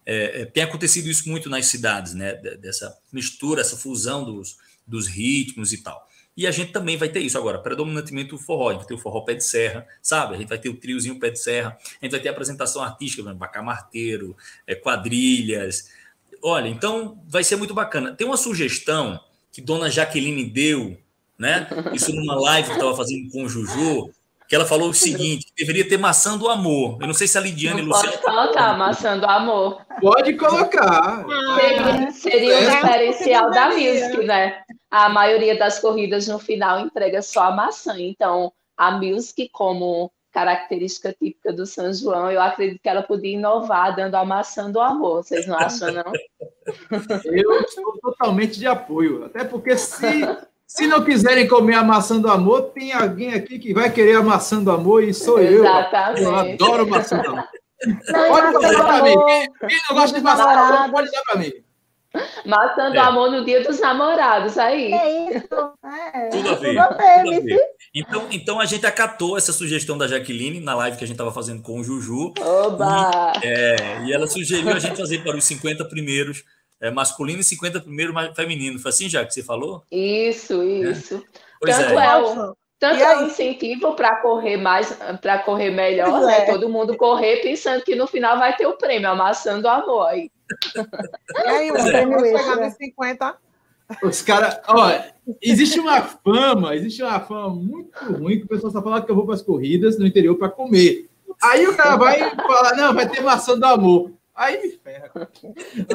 [0.06, 2.34] É, é, tem acontecido isso muito nas cidades, né?
[2.34, 6.08] Dessa mistura, essa fusão dos, dos ritmos e tal.
[6.34, 8.68] E a gente também vai ter isso agora, predominantemente o forró.
[8.68, 10.34] A gente vai ter o forró pé de serra, sabe?
[10.34, 12.82] A gente vai ter o triozinho pé de serra, a gente vai ter a apresentação
[12.82, 14.34] artística, bacamarteiro,
[14.66, 15.90] é, quadrilhas.
[16.42, 18.14] Olha, então vai ser muito bacana.
[18.14, 19.20] Tem uma sugestão
[19.52, 20.96] que Dona Jaqueline deu,
[21.36, 21.68] né?
[21.92, 24.10] Isso numa live que estava fazendo com o Juju,
[24.48, 26.96] que ela falou o seguinte: deveria ter maçã do amor.
[27.00, 28.16] Eu não sei se a Lidiane não Luciana.
[28.16, 29.82] Pode colocar maçã do amor.
[30.00, 31.26] Pode colocar.
[31.58, 34.62] Seria, seria um diferencial da Music, né?
[34.90, 37.94] A maioria das corridas no final entrega só a maçã.
[37.98, 43.96] Então, a Music, como característica típica do São João, eu acredito que ela podia inovar
[43.96, 45.24] dando a maçã do amor.
[45.24, 46.12] Vocês não acham, não?
[47.24, 49.24] Eu estou totalmente de apoio.
[49.24, 50.24] Até porque se
[50.68, 54.22] se não quiserem comer a maçã do amor, tem alguém aqui que vai querer a
[54.22, 56.22] maçã do amor e sou Exatamente.
[56.22, 56.30] eu.
[56.30, 57.48] Eu adoro maçã do amor.
[58.28, 59.14] Pode dar para mim.
[59.66, 61.52] Quem não gosta de maçã do amor, pode dar para mim.
[62.44, 63.00] Maçã do é.
[63.00, 64.92] amor no dia dos namorados, aí.
[64.92, 65.48] É isso.
[66.14, 66.68] É, tudo a ver.
[66.68, 67.60] Tudo a ver, tudo a ver.
[67.94, 71.32] Então, então a gente acatou essa sugestão da Jaqueline na live que a gente estava
[71.32, 72.34] fazendo com o Juju.
[72.40, 73.32] Oba!
[73.42, 76.44] E, é, e ela sugeriu a gente fazer para os 50 primeiros
[76.80, 78.78] é, masculino e 50 primeiro feminino.
[78.78, 79.82] Foi assim já que você falou?
[79.90, 81.24] Isso, isso.
[81.64, 81.72] É?
[81.72, 86.42] Tanto é, é o, tanto é um incentivo para correr mais, para correr melhor, né?
[86.42, 86.46] É.
[86.46, 90.30] Todo mundo correr pensando que no final vai ter o prêmio, amassando o amor aí.
[91.44, 91.90] E aí, o é.
[91.90, 92.70] prêmio extra.
[92.70, 93.36] 50.
[94.02, 98.82] Os caras, olha, existe uma fama, existe uma fama muito ruim que o pessoal só
[98.82, 101.08] fala que eu vou para as corridas no interior para comer.
[101.42, 104.10] Aí o cara vai falar, não, vai ter maçã do amor.
[104.38, 105.10] Aí me ferra.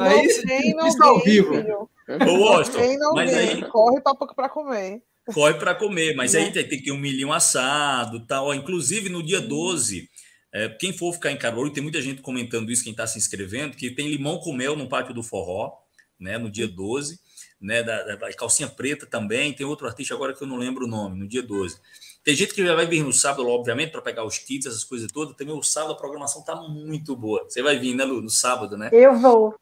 [0.00, 1.54] Aí não isso ao vivo.
[1.54, 1.88] Filho.
[2.28, 3.62] Ô, Washington, mas aí...
[3.70, 5.02] Corre para comer.
[5.32, 6.50] Corre para comer, mas aí né?
[6.50, 8.54] tem, tem que ter um milhinho assado tal.
[8.54, 10.10] Inclusive, no dia 12,
[10.52, 13.76] é, quem for ficar em Caruaru, tem muita gente comentando isso, quem está se inscrevendo,
[13.76, 15.72] que tem limão com mel no Pátio do Forró,
[16.20, 17.18] né, no dia 12,
[17.58, 20.88] né, da, da calcinha preta também, tem outro artista agora que eu não lembro o
[20.88, 21.80] nome, no dia 12.
[22.24, 25.12] Tem gente que já vai vir no sábado, obviamente, para pegar os kits, essas coisas
[25.12, 25.36] todas.
[25.36, 27.44] Também o sábado a programação tá muito boa.
[27.46, 28.88] Você vai vir, né, Lu, no sábado, né?
[28.90, 29.54] Eu vou.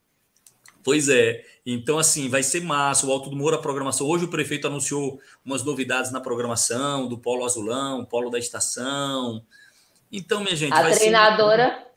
[0.84, 1.44] Pois é.
[1.66, 3.04] Então, assim, vai ser massa.
[3.06, 4.06] O Alto do Moro, a programação.
[4.06, 9.42] Hoje o prefeito anunciou umas novidades na programação do Polo Azulão, Polo da Estação.
[10.10, 10.72] Então, minha gente.
[10.72, 11.70] A treinadora.
[11.70, 11.91] Ser...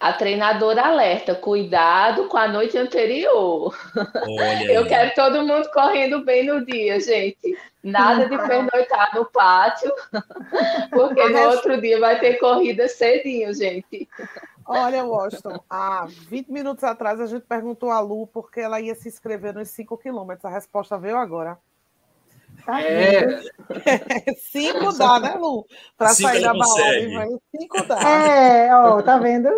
[0.00, 3.76] A treinadora alerta, cuidado com a noite anterior.
[3.96, 7.58] Olha Eu quero todo mundo correndo bem no dia, gente.
[7.82, 9.92] Nada de pernoitar no pátio,
[10.90, 14.08] porque no outro dia vai ter corrida cedinho, gente.
[14.64, 19.08] Olha, Washington, há 20 minutos atrás a gente perguntou a Lu porque ela ia se
[19.08, 20.44] inscrever nos 5 quilômetros.
[20.44, 21.58] A resposta veio agora.
[22.68, 23.40] Tá é.
[24.52, 25.64] Cinco dá, né, Lu?
[25.96, 27.40] Para sair da balada.
[27.58, 27.98] Cinco dá.
[27.98, 29.48] É, ó, tá vendo?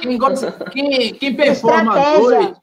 [0.00, 0.18] Quem,
[0.72, 2.56] quem, quem performa dois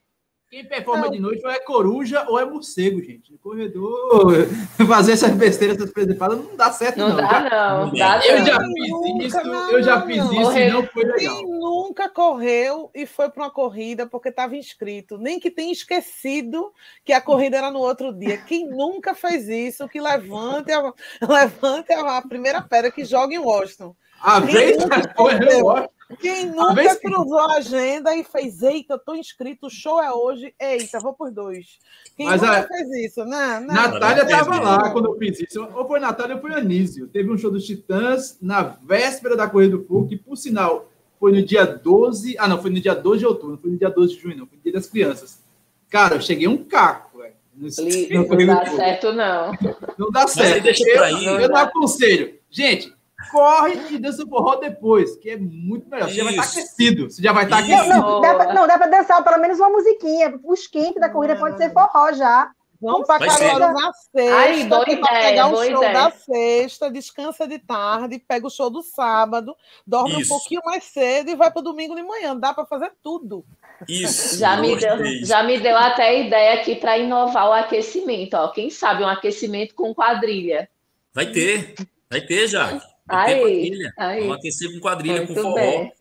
[0.51, 1.11] quem performa não.
[1.11, 3.33] de noite ou é coruja ou é morcego, gente.
[3.33, 4.45] O corredor
[4.85, 7.07] fazer essas besteiras, essas presepadas, não dá certo, não.
[7.07, 7.85] Não dá, não.
[7.85, 7.93] não.
[7.93, 11.37] Dá, eu, Já fiz nunca, isso, não, eu já fiz isso, e não foi legal.
[11.37, 16.73] Quem nunca correu e foi para uma corrida porque estava inscrito, nem que tenha esquecido
[17.05, 18.37] que a corrida era no outro dia.
[18.39, 20.81] Quem nunca fez isso, que levante a,
[21.25, 23.95] levante a primeira pedra que joga em Washington.
[24.21, 24.83] A vez
[25.15, 25.31] foi,
[26.19, 30.53] Quem nunca cruzou a agenda e fez, eita, eu tô inscrito, o show é hoje,
[30.59, 31.79] eita, vou por dois.
[32.15, 32.67] Quem Mas nunca a...
[32.67, 33.25] fez isso?
[33.25, 33.73] Não, não.
[33.73, 35.63] Natália estava lá quando eu fiz isso.
[35.73, 37.07] Ou foi Natália ou foi Anísio.
[37.07, 40.89] Teve um show dos Titãs na véspera da Corrida do Fogo, que, por sinal,
[41.19, 42.35] foi no dia 12.
[42.37, 44.37] Ah, não, foi no dia 12 de outubro, não foi no dia 12 de junho,
[44.37, 45.39] não, foi no dia das crianças.
[45.89, 47.33] Cara, eu cheguei um caco, velho.
[47.53, 49.51] Não, não dá certo, não.
[49.97, 50.67] Não dá certo.
[50.67, 52.35] Eu, eu, eu não aconselho.
[52.49, 52.93] Gente,
[53.29, 56.09] corre e dança forró depois, que é muito melhor.
[56.09, 57.09] Você já vai estar aquecido.
[57.09, 57.89] Você já vai estar aquecido.
[57.89, 60.39] Não, dá pra, não, dá para dançar pelo menos uma musiquinha.
[60.43, 62.51] O esquente da corrida pode ser forró já.
[62.81, 64.35] Vamos para Caruaru na sexta.
[64.35, 65.93] Ai, boa ideia, pegar o show ideia.
[65.93, 69.55] da sexta, descansa de tarde, pega o show do sábado,
[69.85, 70.33] dorme Isso.
[70.33, 72.35] um pouquinho mais cedo e vai para o domingo de manhã.
[72.35, 73.45] Dá para fazer tudo.
[73.87, 74.39] Isso.
[74.39, 78.33] Já me, deu, já me deu até ideia aqui para inovar o aquecimento.
[78.33, 78.47] Ó.
[78.49, 80.67] Quem sabe um aquecimento com quadrilha?
[81.13, 81.75] Vai ter,
[82.09, 82.81] vai ter, já.
[83.11, 84.21] Aí, aí.
[84.21, 85.55] Vamos aquecer com quadrilha, Muito com forró.
[85.55, 85.91] Bem.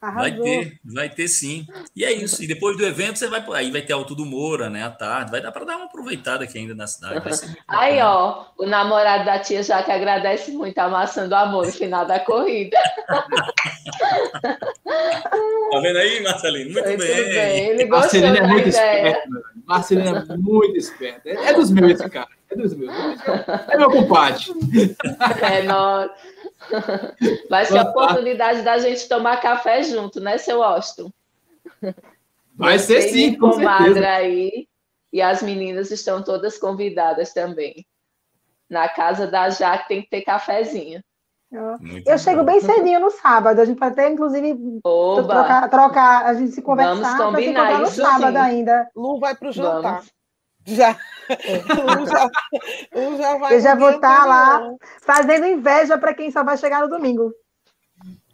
[0.00, 1.66] Vai ter, vai ter sim.
[1.94, 2.42] E é isso.
[2.42, 4.82] E depois do evento, você vai aí vai ter Alto do Moura, né?
[4.82, 5.30] À tarde.
[5.30, 7.20] Vai dar para dar uma aproveitada aqui ainda na cidade.
[7.68, 12.18] aí, ó, o namorado da tia já que agradece muito amassando amor no final da
[12.18, 12.78] corrida.
[14.82, 16.72] tá vendo aí, Marcelino?
[16.72, 16.96] Muito, bem.
[16.96, 17.68] bem.
[17.68, 19.08] Ele Marcelino é muito ideia.
[19.08, 19.28] esperto.
[19.66, 21.28] Marcelino é muito esperto.
[21.28, 22.28] É, é dos meus esse cara.
[22.50, 22.90] É dos meus.
[23.68, 24.44] É meu compadre.
[25.42, 26.10] É, nós.
[27.48, 31.12] Vai ser a oportunidade da gente tomar café junto, né, seu Austin?
[32.54, 34.06] Vai ser sim, com certeza.
[34.06, 34.68] aí.
[35.12, 37.86] E as meninas estão todas convidadas também.
[38.68, 41.02] Na casa da Jaque tem que ter cafezinho.
[42.06, 43.60] eu chego bem cedinho no sábado.
[43.60, 47.16] A gente pode até, inclusive, trocar, trocar, a gente se conversar.
[47.16, 48.38] Vamos combinar no sábado sim.
[48.38, 48.88] ainda.
[48.94, 49.94] Lu vai para o jantar.
[49.94, 50.12] Vamos.
[50.66, 50.96] Já.
[51.30, 52.30] Um já,
[52.94, 56.56] um já vai Eu já vou estar tá lá fazendo inveja para quem só vai
[56.56, 57.32] chegar no domingo.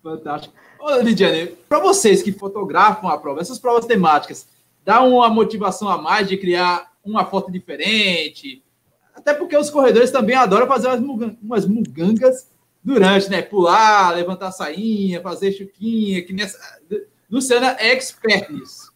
[0.03, 0.55] Fantástico.
[0.79, 4.47] Ô, Lidiane, para vocês que fotografam a prova, essas provas temáticas,
[4.85, 8.63] dá uma motivação a mais de criar uma foto diferente?
[9.15, 12.49] Até porque os corredores também adoram fazer umas, umas mugangas
[12.85, 13.43] durante, né?
[13.43, 16.59] Pular, levantar a sainha, fazer chuquinha, que nessa.
[17.29, 18.93] Luciana é expert nisso.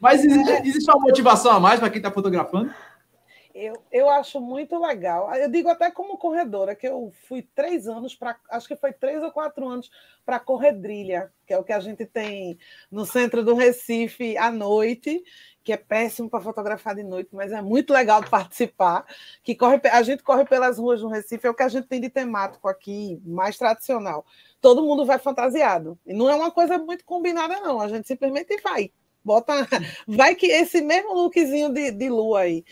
[0.00, 2.70] Mas existe, existe uma motivação a mais para quem está fotografando?
[3.54, 5.34] Eu, eu acho muito legal.
[5.34, 8.36] Eu digo até como corredora, que eu fui três anos para.
[8.48, 9.90] Acho que foi três ou quatro anos
[10.24, 12.58] para corredrilha, que é o que a gente tem
[12.90, 15.22] no centro do Recife à noite,
[15.64, 19.04] que é péssimo para fotografar de noite, mas é muito legal participar.
[19.42, 22.00] Que corre, a gente corre pelas ruas do Recife, é o que a gente tem
[22.00, 24.24] de temático aqui, mais tradicional.
[24.60, 25.98] Todo mundo vai fantasiado.
[26.06, 27.80] E não é uma coisa muito combinada, não.
[27.80, 28.92] A gente simplesmente vai.
[29.24, 29.52] Bota,
[30.06, 32.64] vai que esse mesmo lookzinho de, de lua aí.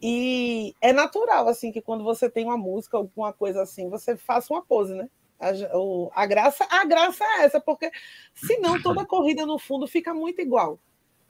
[0.00, 4.52] E é natural, assim, que quando você tem uma música, alguma coisa assim, você faça
[4.52, 5.08] uma pose, né?
[5.40, 7.90] A, o, a, graça, a graça é essa, porque
[8.34, 10.78] senão toda corrida no fundo fica muito igual.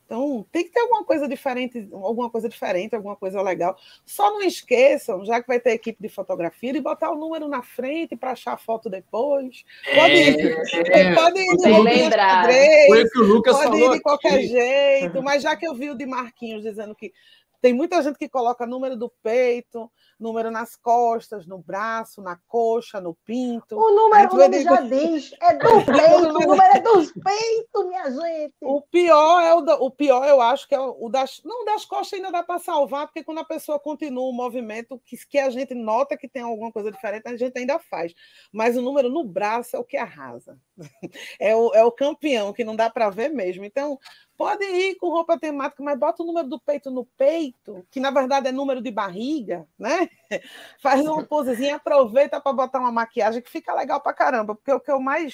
[0.09, 3.77] Então, tem que ter alguma coisa diferente, alguma coisa diferente, alguma coisa legal.
[4.07, 7.63] Só não esqueçam, já que vai ter equipe de fotografia, de botar o número na
[7.63, 9.67] frente para achar a foto depois.
[9.95, 10.57] Pode ir,
[10.93, 12.47] é, pode ir de lembrar.
[12.87, 14.47] Foi o que o Lucas pode falou ir de qualquer aqui.
[14.47, 17.13] jeito, mas já que eu vi o de Marquinhos dizendo que
[17.61, 23.01] tem muita gente que coloca número do peito, número nas costas, no braço, na coxa,
[23.01, 23.77] no pinto.
[23.77, 28.11] O número, o nome já diz, é do peito, o número é dos peitos, minha
[28.11, 28.55] gente.
[28.63, 31.41] O pior é o, da, o pior, eu acho que é o das.
[31.45, 35.17] Não, das costas ainda dá para salvar, porque quando a pessoa continua o movimento, que,
[35.27, 38.15] que a gente nota que tem alguma coisa diferente, a gente ainda faz.
[38.53, 40.59] Mas o número no braço é o que arrasa.
[41.39, 43.65] É o, é o campeão, que não dá para ver mesmo.
[43.65, 43.99] Então,
[44.37, 48.11] pode ir com roupa temática, mas bota o número do peito no peito, que na
[48.11, 50.09] verdade é número de barriga, né?
[50.81, 54.81] Faz uma posezinha, aproveita para botar uma maquiagem que fica legal para caramba, porque o
[54.81, 55.33] que eu mais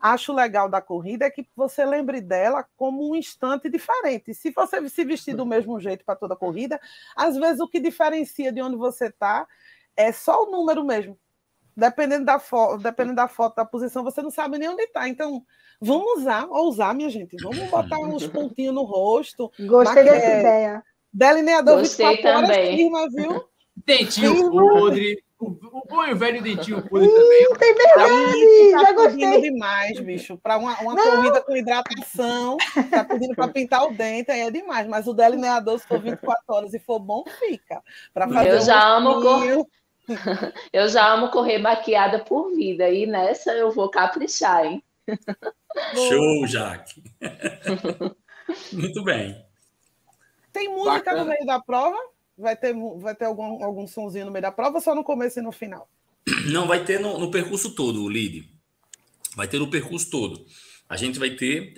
[0.00, 4.34] acho legal da corrida é que você lembre dela como um instante diferente.
[4.34, 6.78] Se você se vestir do mesmo jeito para toda a corrida,
[7.16, 9.46] às vezes o que diferencia de onde você está
[9.96, 11.18] é só o número mesmo.
[11.76, 15.08] Dependendo da, foto, dependendo da foto, da posição, você não sabe nem onde está.
[15.08, 15.42] Então,
[15.80, 17.36] vamos usar, ousar, minha gente.
[17.42, 19.50] Vamos botar uns pontinhos no rosto.
[19.58, 20.84] Gostei dessa ideia.
[21.12, 22.76] Delineador Gostei 24 também.
[22.76, 23.44] firma, viu?
[23.76, 25.22] Dentinho podre.
[25.38, 27.48] O, bom e velho dentinho podre também.
[27.58, 29.40] Tem verdade, tá já gostei.
[29.40, 30.38] demais, bicho.
[30.38, 32.56] Para uma, uma corrida com hidratação,
[32.90, 34.86] tá pedindo para pintar o dente, aí é demais.
[34.86, 37.82] Mas o delineador, se for 24 horas e for bom, fica.
[38.12, 39.66] Para fazer eu um já amo cor...
[40.72, 42.88] Eu já amo correr maquiada por vida.
[42.90, 44.82] E nessa eu vou caprichar, hein?
[45.94, 47.02] Show, Jaque.
[48.72, 49.44] Muito bem.
[50.52, 51.24] Tem música Bacana.
[51.24, 51.96] no meio da prova?
[52.36, 55.38] Vai ter, vai ter algum, algum sonzinho no meio da prova ou só no começo
[55.38, 55.88] e no final?
[56.52, 58.48] Não, vai ter no, no percurso todo, o lead.
[59.36, 60.46] Vai ter no percurso todo.
[60.88, 61.74] A gente vai ter,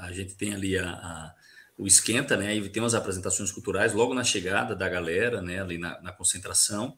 [0.00, 1.34] a gente tem ali a, a
[1.78, 2.48] o esquenta, né?
[2.48, 5.62] Aí tem umas apresentações culturais logo na chegada da galera, né?
[5.62, 6.96] Ali na, na, concentração.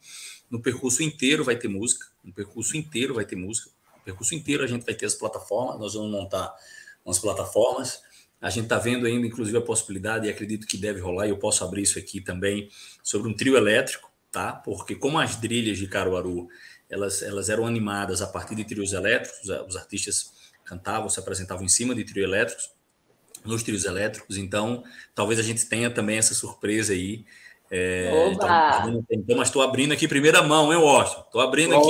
[0.51, 2.07] No percurso inteiro vai ter música.
[2.24, 3.70] No percurso inteiro vai ter música.
[3.96, 5.78] No percurso inteiro a gente vai ter as plataformas.
[5.78, 6.53] Nós vamos montar
[7.05, 8.03] umas plataformas.
[8.40, 11.36] A gente está vendo ainda, inclusive, a possibilidade, e acredito que deve rolar, e eu
[11.36, 12.70] posso abrir isso aqui também,
[13.03, 14.53] sobre um trio elétrico, tá?
[14.53, 16.48] Porque como as trilhas de Caruaru,
[16.88, 20.32] elas, elas eram animadas a partir de trios elétricos, os artistas
[20.64, 22.70] cantavam, se apresentavam em cima de trios elétricos,
[23.44, 24.84] nos trios elétricos, então
[25.14, 27.24] talvez a gente tenha também essa surpresa aí.
[27.70, 31.20] É, então, então, mas estou abrindo aqui primeira mão, hein, Washington?
[31.20, 31.88] Estou abrindo aqui.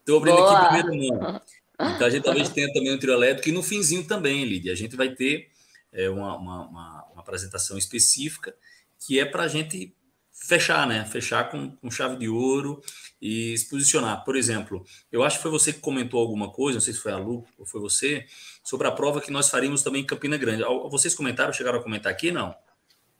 [0.00, 0.58] Estou abrindo Boa.
[0.58, 1.40] aqui primeira mão.
[1.80, 4.72] Então a gente talvez tenha também um trio elétrico e no finzinho também, Lídia.
[4.72, 5.48] A gente vai ter
[5.92, 8.54] é, uma, uma, uma, uma apresentação específica
[8.98, 9.94] que é para a gente
[10.32, 11.04] fechar, né?
[11.04, 12.82] Fechar com, com, chave de ouro
[13.20, 14.24] e se posicionar.
[14.24, 17.12] Por exemplo, eu acho que foi você que comentou alguma coisa, não sei se foi
[17.12, 18.26] a Lu ou foi você,
[18.62, 20.62] sobre a prova que nós faríamos também em Campina Grande.
[20.90, 22.54] Vocês comentaram, chegaram a comentar aqui, não?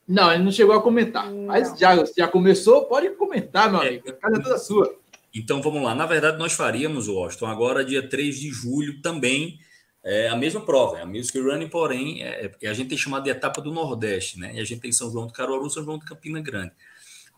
[0.06, 1.30] Não, ele não chegou a comentar.
[1.30, 1.46] Não.
[1.46, 4.08] Mas já, já começou, pode comentar, meu é, amigo.
[4.08, 4.94] A casa é toda sua.
[5.34, 5.94] Então vamos lá.
[5.94, 9.58] Na verdade, nós faríamos, Washington, agora dia 3 de julho também.
[10.06, 13.24] É a mesma prova, é a Music Running, porém, é, é, a gente tem chamado
[13.24, 14.54] de etapa do Nordeste, né?
[14.54, 16.72] E a gente tem São João do Caruaru, São João do Campina Grande.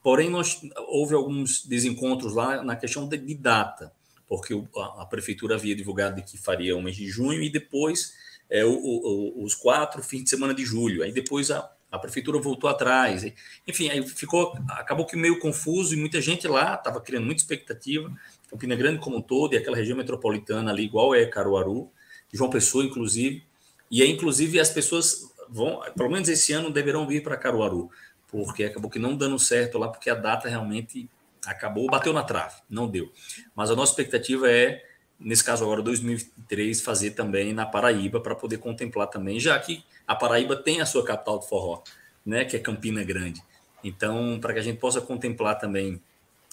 [0.03, 3.93] Porém, nós, houve alguns desencontros lá na questão de, de data
[4.29, 8.15] porque a, a, prefeitura havia divulgado que faria o mês de junho e depois
[8.51, 11.03] é, o, o, os quatro fins de semana de julho.
[11.03, 13.25] Aí depois a, a prefeitura voltou atrás.
[13.67, 18.13] Enfim, aí ficou, acabou que meio confuso e muita gente lá estava criando muita expectativa.
[18.51, 21.91] Campina Grande como um todo e aquela região metropolitana ali, igual é Caruaru,
[22.33, 23.45] João Pessoa, inclusive.
[23.91, 27.91] E aí, inclusive, as pessoas vão, pelo menos esse ano, deverão vir para Caruaru,
[28.29, 31.09] porque acabou que não dando certo lá, porque a data realmente
[31.47, 33.13] acabou, bateu na trave, não deu.
[33.55, 34.83] Mas a nossa expectativa é,
[35.19, 40.15] nesse caso agora, 2023, fazer também na Paraíba, para poder contemplar também, já que a
[40.15, 41.83] Paraíba tem a sua capital do forró,
[42.25, 43.43] né, que é Campina Grande.
[43.83, 46.01] Então, para que a gente possa contemplar também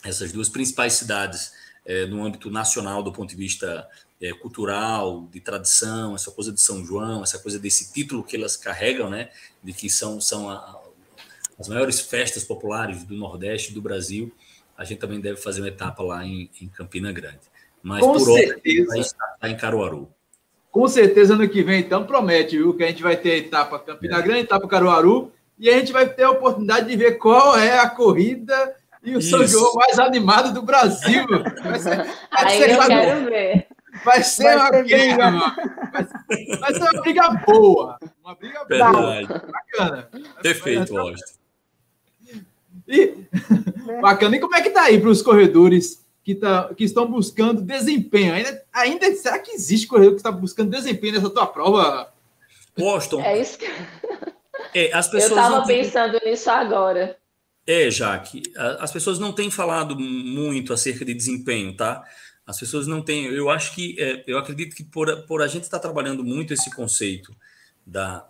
[0.04, 1.54] essas duas principais cidades
[1.86, 3.88] é, no âmbito nacional, do ponto de vista
[4.22, 8.56] é, cultural, de tradição, essa coisa de São João, essa coisa desse título que elas
[8.56, 9.30] carregam, né,
[9.64, 10.82] de que são, são a,
[11.60, 14.34] as maiores festas populares do Nordeste do Brasil
[14.78, 17.42] a gente também deve fazer uma etapa lá em, em Campina Grande.
[17.84, 18.88] Mas Com por certeza.
[18.88, 20.10] vai estar em Caruaru.
[20.72, 22.74] Com certeza ano que vem, então, promete, viu?
[22.74, 24.22] Que a gente vai ter a etapa Campina é.
[24.22, 27.90] Grande, etapa Caruaru, e a gente vai ter a oportunidade de ver qual é a
[27.90, 29.30] corrida e o Isso.
[29.30, 31.28] São João mais animado do Brasil.
[31.62, 33.68] Vai ser, vai Aí ser eu uma, quero ver.
[34.04, 38.00] Vai ser vai uma ser briga, vai, vai, ser uma briga boa.
[38.24, 39.28] Uma briga Verdade.
[39.28, 39.52] boa.
[39.52, 40.10] Bacana.
[40.42, 41.34] Perfeito, Austin.
[42.88, 43.14] E,
[44.02, 44.36] bacana.
[44.36, 48.34] E como é que tá aí para os corredores que, tá, que estão buscando desempenho?
[48.34, 52.12] Ainda, ainda será que existe corredor que está buscando desempenho nessa tua prova?
[52.78, 53.22] Boston.
[53.22, 53.68] É isso que...
[54.76, 57.18] É, as pessoas Eu estava pensando nisso agora.
[57.66, 58.42] É, Jaque,
[58.80, 62.04] as pessoas não têm falado muito acerca de desempenho, tá?
[62.46, 63.26] As pessoas não têm.
[63.26, 66.54] Eu acho que, é, eu acredito que por, por a gente estar tá trabalhando muito
[66.54, 67.36] esse conceito
[67.86, 68.28] da,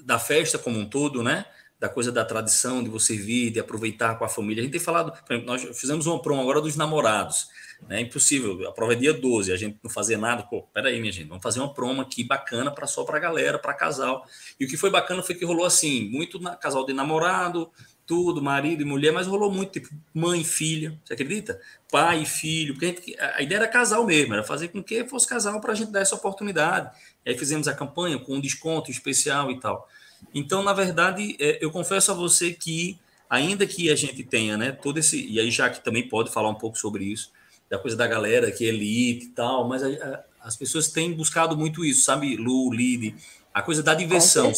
[0.00, 1.44] da festa como um todo, né?
[1.84, 4.62] Da coisa da tradição, de você vir, de aproveitar com a família.
[4.62, 5.12] A gente tem falado,
[5.44, 7.46] nós fizemos uma promo agora dos namorados,
[7.86, 8.00] né?
[8.00, 10.42] Impossível, a prova é dia 12, a gente não fazia nada.
[10.44, 13.74] Pô, peraí, minha gente, vamos fazer uma promo aqui bacana para só para galera, para
[13.74, 14.26] casal.
[14.58, 17.70] E o que foi bacana foi que rolou assim, muito na, casal de namorado,
[18.06, 21.60] tudo, marido e mulher, mas rolou muito, tipo, mãe e filha, você acredita?
[21.90, 25.04] Pai e filho, porque a, gente, a ideia era casal mesmo, era fazer com que
[25.04, 26.90] fosse casal para a gente dar essa oportunidade.
[27.26, 29.86] E aí fizemos a campanha com um desconto especial e tal.
[30.32, 32.98] Então, na verdade, é, eu confesso a você que,
[33.28, 35.26] ainda que a gente tenha, né, todo esse.
[35.26, 37.32] E aí, já que também pode falar um pouco sobre isso,
[37.68, 41.12] da coisa da galera que é elite e tal, mas a, a, as pessoas têm
[41.12, 43.16] buscado muito isso, sabe, Lu, Lide,
[43.52, 44.52] a coisa da diversão.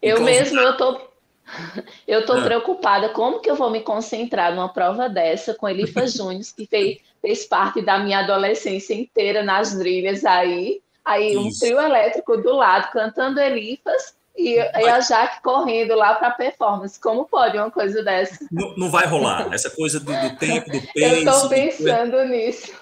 [0.00, 1.10] eu mesmo, eu tô.
[2.06, 2.42] Eu estou ah.
[2.44, 6.98] preocupada como que eu vou me concentrar numa prova dessa com Elifa Júnior, que fez,
[7.20, 11.40] fez parte da minha adolescência inteira nas trilhas aí, aí Isso.
[11.40, 16.98] um trio elétrico do lado cantando Elifas e, e a Jaque correndo lá para performance.
[16.98, 18.46] Como pode uma coisa dessa?
[18.50, 19.52] Não, não vai rolar.
[19.52, 20.90] Essa coisa do, do tempo, do pace.
[20.94, 22.72] Eu estou pensando nisso.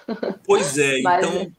[0.45, 1.51] Pois é, Mas, então.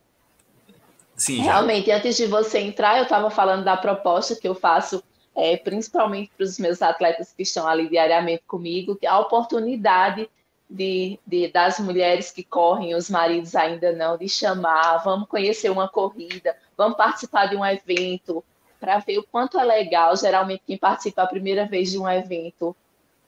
[1.14, 5.05] Sim, realmente, antes de você entrar, eu estava falando da proposta que eu faço,
[5.36, 10.30] é, principalmente para os meus atletas que estão ali diariamente comigo, que é a oportunidade
[10.68, 15.88] de, de, das mulheres que correm, os maridos ainda não, de chamar, vamos conhecer uma
[15.88, 18.42] corrida, vamos participar de um evento,
[18.81, 20.16] para ver o quanto é legal.
[20.16, 22.74] Geralmente, quem participa a primeira vez de um evento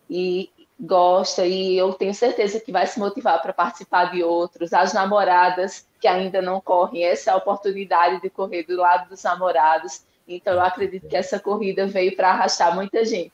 [0.09, 0.51] e
[0.81, 4.73] gosta, e eu tenho certeza que vai se motivar para participar de outros.
[4.73, 9.23] As namoradas que ainda não correm essa é a oportunidade de correr do lado dos
[9.23, 10.03] namorados.
[10.27, 13.33] Então, eu acredito que essa corrida veio para arrastar muita gente.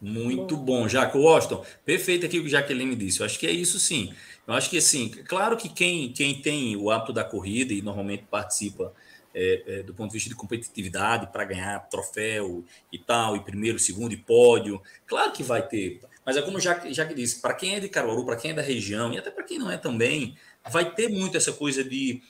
[0.00, 1.64] Muito bom, Jaco Washington.
[1.84, 3.20] Perfeito aqui o que Jaqueline disse.
[3.20, 4.14] Eu acho que é isso sim.
[4.46, 8.24] Eu acho que assim, claro que quem, quem tem o hábito da corrida e normalmente
[8.30, 8.92] participa
[9.34, 13.78] é, é, do ponto de vista de competitividade para ganhar troféu e tal, e primeiro,
[13.78, 16.00] segundo e pódio, claro que vai ter.
[16.24, 18.54] Mas é como já já que disse, para quem é de Caruaru, para quem é
[18.54, 20.36] da região, e até para quem não é também,
[20.70, 22.22] vai ter muito essa coisa de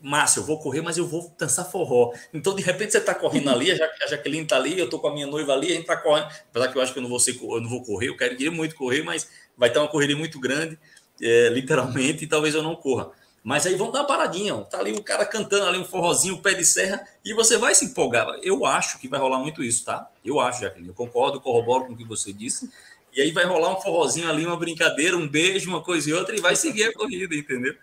[0.00, 2.12] massa, eu vou correr, mas eu vou dançar forró.
[2.32, 5.12] Então, de repente, você está correndo ali, a Jaqueline está ali, eu estou com a
[5.12, 6.28] minha noiva ali, a gente está correndo.
[6.50, 8.52] Apesar que eu acho que eu não vou, ser, eu não vou correr, eu quero
[8.52, 10.78] muito correr, mas vai ter uma corrida muito grande,
[11.20, 13.10] é, literalmente, e talvez eu não corra.
[13.42, 14.60] Mas aí vamos dar uma paradinha, ó.
[14.62, 17.86] tá ali o cara cantando ali um forrozinho, pé de serra, e você vai se
[17.86, 18.26] empolgar.
[18.42, 20.08] Eu acho que vai rolar muito isso, tá?
[20.24, 22.70] Eu acho, Jaqueline, eu concordo, corroboro com o que você disse.
[23.12, 26.36] E aí vai rolar um forrozinho ali, uma brincadeira, um beijo, uma coisa e outra,
[26.36, 27.74] e vai seguir a corrida, entendeu?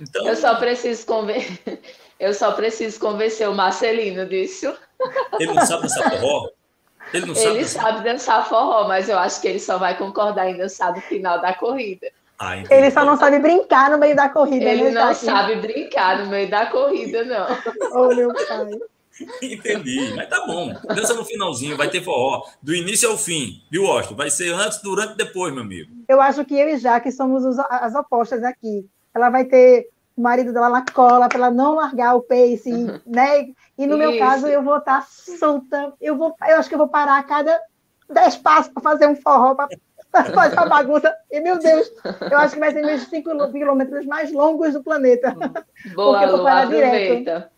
[0.00, 0.26] Então...
[0.26, 1.80] Eu só preciso convencer.
[2.18, 4.72] Eu só preciso convencer o Marcelino disso.
[5.40, 6.50] Ele não sabe dançar forró?
[7.12, 7.46] Ele não sabe.
[7.48, 7.82] Ele dançar...
[7.82, 11.40] sabe dançar forró, mas eu acho que ele só vai concordar em dançar no final
[11.40, 12.12] da corrida.
[12.44, 14.64] Ah, ele só não sabe brincar no meio da corrida.
[14.64, 17.46] Ele né, não sabe brincar no meio da corrida, não.
[17.94, 18.68] Oh, meu pai.
[19.40, 20.74] Entendi, mas tá bom.
[20.88, 22.42] Dança no finalzinho, vai ter forró.
[22.60, 24.16] Do início ao fim, viu, Austin?
[24.16, 25.92] Vai ser antes, durante e depois, meu amigo.
[26.08, 28.88] Eu acho que eu e Jaque somos os, as opostas aqui.
[29.14, 32.70] Ela vai ter o marido dela na cola para ela não largar o pace,
[33.06, 33.50] né?
[33.78, 33.98] E no Isso.
[33.98, 35.06] meu caso, eu vou estar tá
[35.38, 35.92] solta.
[36.00, 37.56] Eu, vou, eu acho que eu vou parar a cada
[38.10, 39.68] dez passos para fazer um forró, para
[40.12, 41.14] fazer uma bagunça.
[41.30, 41.90] E, meu Deus,
[42.30, 45.34] eu acho que vai ser meus cinco quilômetros mais longos do planeta.
[45.94, 47.50] Boa, Porque eu vou parar Lu, direto.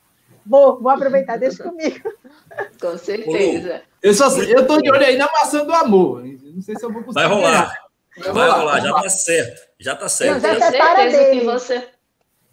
[0.46, 2.12] Vou, vou aproveitar, deixa comigo.
[2.80, 3.82] Com certeza.
[4.02, 6.22] Eu, só, eu tô de olho aí na maçã do amor.
[6.24, 7.26] Não sei se eu vou conseguir.
[7.26, 7.74] Vai rolar.
[8.16, 9.68] Vai, rolar, já tá certo.
[9.80, 10.36] Já tá certo.
[10.36, 11.88] Eu tenho certeza que você.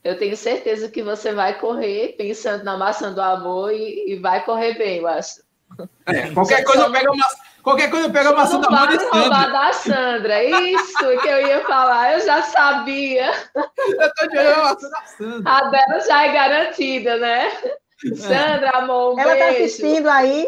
[0.03, 4.43] Eu tenho certeza que você vai correr pensando na maçã do amor e, e vai
[4.43, 5.43] correr bem, eu acho.
[6.07, 7.37] É, qualquer coisa eu pego a maçã.
[7.63, 9.47] Qualquer coisa eu pego a maçã da mão de Sandra.
[9.47, 10.43] da Sandra.
[10.43, 13.31] Isso que eu ia falar, eu já sabia.
[13.55, 15.51] Eu tô de olho na maçã da Sandra.
[15.51, 17.51] A dela já é garantida, né?
[18.15, 20.47] Sandra, amor, um Ela está assistindo aí.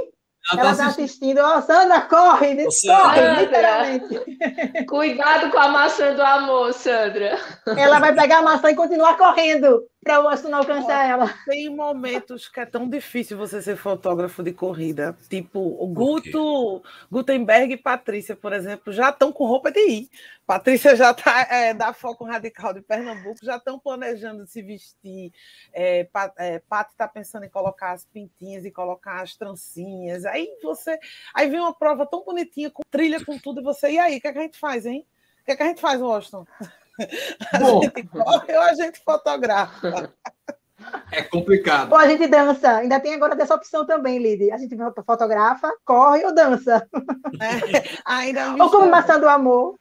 [0.58, 1.40] Ela está assistindo.
[1.40, 3.42] Ó, oh, Sandra, corre, corre, Sandra.
[3.42, 4.86] literalmente.
[4.88, 7.38] Cuidado com a maçã do amor, Sandra.
[7.78, 11.34] Ela vai pegar a maçã e continuar correndo para o Austin não alcançar ela.
[11.46, 15.18] Tem momentos que é tão difícil você ser fotógrafo de corrida.
[15.30, 20.10] Tipo, o Guto, Gutenberg e Patrícia, por exemplo, já estão com roupa de ir.
[20.46, 25.32] Patrícia já está é, da Foco Radical de Pernambuco, já estão planejando se vestir.
[25.72, 30.26] É, Pat, é, está pensando em colocar as pintinhas e colocar as trancinhas.
[30.26, 31.00] Aí você.
[31.34, 33.92] Aí vem uma prova tão bonitinha, com trilha, com tudo, e você.
[33.92, 35.08] E aí, o que, é que a gente faz, hein?
[35.42, 36.46] O que, é que a gente faz, Washington?
[37.52, 37.82] A Bom.
[37.82, 40.14] gente corre ou a gente fotografa?
[41.12, 41.92] É complicado.
[41.92, 42.78] Ou a gente dança.
[42.78, 44.52] Ainda tem agora dessa opção também, Lid.
[44.52, 44.76] A gente
[45.06, 46.88] fotografa, corre ou dança.
[47.40, 49.76] É, ainda ou como maçã do amor.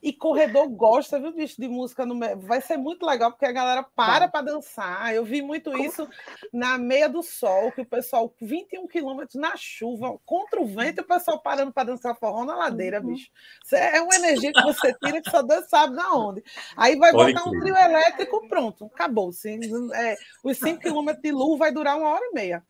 [0.00, 3.82] E corredor gosta, viu, bicho, de música no Vai ser muito legal, porque a galera
[3.82, 5.14] para para dançar.
[5.14, 6.08] Eu vi muito isso
[6.52, 11.06] na meia do sol, que o pessoal, 21 quilômetros na chuva, contra o vento, o
[11.06, 13.08] pessoal parando para dançar forró na ladeira, uhum.
[13.08, 13.30] bicho.
[13.72, 16.42] É uma energia que você tira que só Deus sabe na onde.
[16.76, 19.32] Aí vai botar um trio elétrico, pronto, acabou.
[19.32, 19.60] Sim,
[19.94, 22.62] é, os 5 quilômetros de luz vai durar uma hora e meia.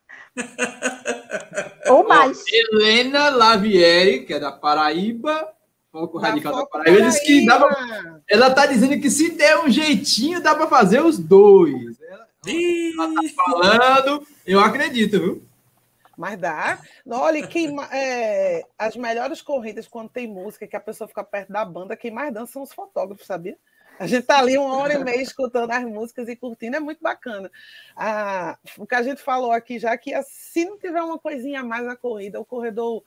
[1.89, 2.43] Ou mais.
[2.51, 5.53] Helena Lavieri, que é da Paraíba,
[5.93, 10.41] Foco Radical da Paraíba, que dá pra, ela está dizendo que se der um jeitinho,
[10.41, 12.01] dá para fazer os dois.
[12.01, 15.43] Ela, ela tá falando, eu acredito, viu?
[16.17, 16.79] Mas dá.
[17.07, 21.63] Olha, quem, é, as melhores corridas, quando tem música, que a pessoa fica perto da
[21.63, 23.55] banda, quem mais dança são os fotógrafos, sabia?
[23.99, 27.01] A gente tá ali uma hora e meia escutando as músicas e curtindo, é muito
[27.03, 27.51] bacana.
[27.95, 31.63] Ah, o que a gente falou aqui já que se não tiver uma coisinha a
[31.63, 33.03] mais na corrida, o corredor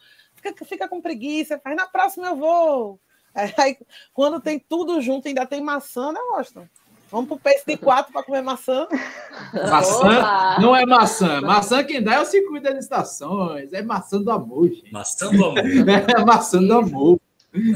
[0.48, 3.00] fica, fica com preguiça, faz na próxima eu vou.
[3.34, 3.76] Aí,
[4.14, 6.66] quando tem tudo junto, ainda tem maçã, né, Washington?
[7.10, 8.88] Vamos pro pace de quatro para comer maçã.
[9.70, 11.40] Maçã não é maçã.
[11.40, 13.72] Maçã quem dá é o circuito das estações.
[13.72, 14.92] É maçã do amor, gente.
[14.92, 15.58] Maçã do amor.
[16.18, 17.20] É maçã do amor.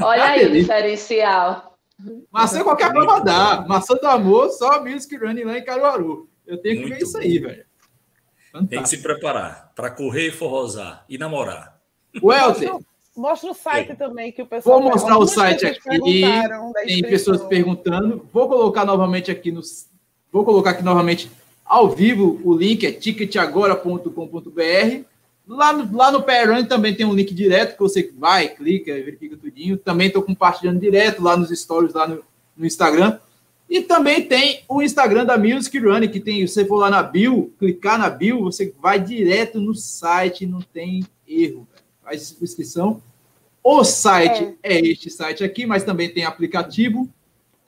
[0.01, 1.77] Olha aí o diferencial.
[2.29, 3.65] Maçã qualquer prova dá.
[3.65, 6.29] Maçã do amor, só Music Running lá em Caruaru.
[6.45, 7.65] Eu tenho que Muito ver isso aí, velho.
[8.51, 8.69] Fantástico.
[8.69, 11.80] Tem que se preparar para correr e forrosar e namorar.
[12.21, 12.71] Welter.
[13.15, 14.81] Mostra o site também que o pessoal.
[14.81, 16.23] Vou mostrar o site aqui.
[16.85, 18.27] Tem pessoas perguntando.
[18.33, 19.61] Vou colocar novamente aqui no.
[20.31, 21.29] Vou colocar aqui novamente
[21.71, 25.03] ao vivo o link é ticketagora.com.br.
[25.47, 26.23] Lá no, lá no
[26.65, 29.77] também tem um link direto que você vai, clica, verifica tudinho.
[29.77, 32.21] Também estou compartilhando direto lá nos stories, lá no,
[32.57, 33.17] no Instagram.
[33.69, 37.53] E também tem o Instagram da Music Running, que tem, você for lá na bio,
[37.57, 41.65] clicar na bio, você vai direto no site, não tem erro.
[42.11, 43.01] Faz inscrição.
[43.63, 44.75] O site é.
[44.75, 44.79] é.
[44.81, 47.07] este site aqui, mas também tem aplicativo.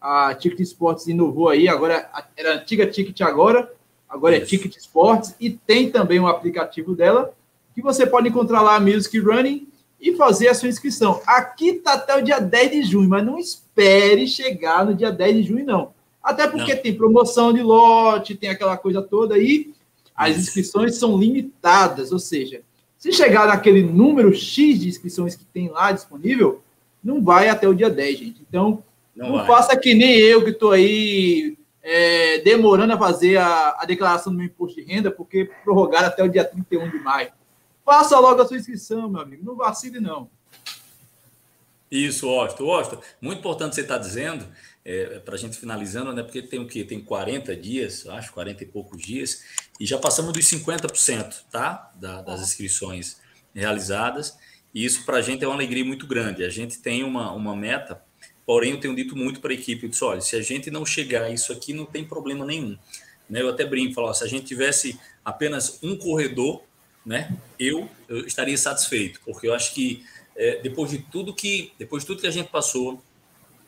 [0.02, 3.72] A Ticket Sports inovou aí, agora era antiga Ticket agora,
[4.10, 4.48] agora é Isso.
[4.48, 7.34] é Ticket Sports, e tem também um aplicativo dela,
[7.74, 9.66] que você pode encontrar lá a Music Running
[9.98, 11.22] e fazer a sua inscrição.
[11.26, 15.38] Aqui está até o dia 10 de junho, mas não espere chegar no dia 10
[15.38, 15.94] de junho, não.
[16.22, 16.82] Até porque não.
[16.82, 19.74] tem promoção de lote, tem aquela coisa toda aí.
[20.14, 22.62] As inscrições são limitadas, ou seja,
[23.04, 26.64] se chegar naquele número X de inscrições que tem lá disponível,
[27.04, 28.42] não vai até o dia 10, gente.
[28.48, 28.82] Então,
[29.14, 33.86] não, não faça que nem eu que estou aí é, demorando a fazer a, a,
[33.86, 37.34] declaração do meu imposto de renda, porque prorrogaram até o dia 31 de maio.
[37.84, 39.44] Faça logo a sua inscrição, meu amigo.
[39.44, 40.30] Não vacile, não.
[41.92, 42.64] Isso, Austin.
[42.64, 44.46] Austin, muito importante você estar tá dizendo,
[44.86, 46.24] é, para a gente finalizando, né?
[46.24, 46.84] Porque tem o quê?
[46.84, 49.44] Tem 40 dias, acho, 40 e poucos dias,
[49.80, 51.92] e já passamos dos 50%, tá?
[51.96, 53.18] Da, das inscrições
[53.54, 54.38] realizadas.
[54.74, 56.44] E isso para a gente é uma alegria muito grande.
[56.44, 58.02] A gente tem uma, uma meta,
[58.46, 60.86] porém eu tenho dito muito para a equipe, eu disse, olha, se a gente não
[60.86, 62.78] chegar a isso aqui, não tem problema nenhum.
[63.30, 63.42] Né?
[63.42, 66.64] Eu até brinco, falo, se a gente tivesse apenas um corredor
[67.06, 67.36] né?
[67.60, 70.06] Eu, eu estaria satisfeito, porque eu acho que
[70.36, 73.04] é, depois de tudo que depois de tudo que a gente passou,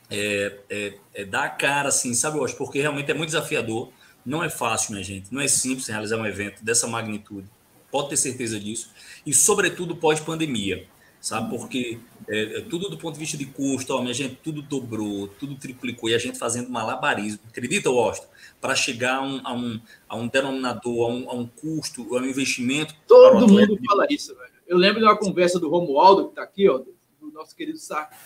[0.10, 3.92] é, é, é dar a cara, assim, sabe, eu acho, porque realmente é muito desafiador.
[4.26, 5.34] Não é fácil, minha gente.
[5.34, 7.48] Não é simples realizar um evento dessa magnitude.
[7.92, 8.90] Pode ter certeza disso.
[9.26, 10.88] E, sobretudo, pós-pandemia
[11.26, 11.50] sabe?
[11.50, 11.98] Porque
[12.28, 15.56] é, é, tudo do ponto de vista de custo, ó, minha gente, tudo dobrou, tudo
[15.56, 18.28] triplicou, e a gente fazendo malabarismo, acredita, Washington?
[18.62, 22.22] Para chegar a um, a, um, a um denominador, a um, a um custo, a
[22.22, 22.94] um investimento.
[23.08, 24.52] Todo mundo fala isso, velho.
[24.68, 26.94] Eu lembro de uma conversa do Romualdo, que está aqui, ó, do
[27.34, 27.80] nosso querido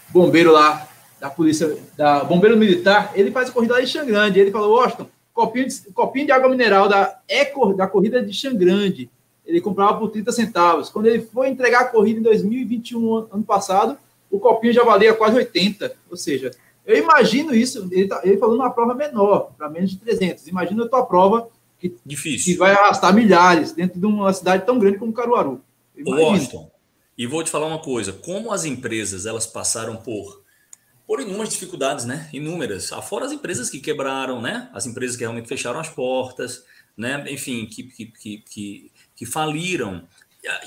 [0.10, 0.86] bombeiro lá,
[1.20, 4.40] da polícia, da bombeiro militar, ele faz a corrida lá em Xangrande.
[4.40, 9.10] Ele falou, Washington, copinho de, copinho de água mineral da, eco, da corrida de Xangrande
[9.50, 10.90] ele comprava por 30 centavos.
[10.90, 13.98] Quando ele foi entregar a corrida em 2021, ano passado,
[14.30, 15.92] o copinho já valia quase 80.
[16.10, 16.52] Ou seja,
[16.86, 20.48] eu imagino isso, ele, tá, ele falou numa prova menor, para menos de 300.
[20.48, 21.50] Imagina a tua prova
[21.80, 22.54] que, Difícil.
[22.54, 25.62] que vai arrastar milhares dentro de uma cidade tão grande como Caruaru.
[26.06, 26.70] Washington,
[27.18, 30.42] e vou te falar uma coisa, como as empresas elas passaram por
[31.10, 32.30] por inúmeras dificuldades, né?
[32.32, 32.94] Inúmeras.
[32.94, 34.70] Afora as empresas que quebraram, né?
[34.72, 36.64] As empresas que realmente fecharam as portas,
[36.96, 37.26] né?
[37.28, 40.08] Enfim, que, que, que, que que faliram,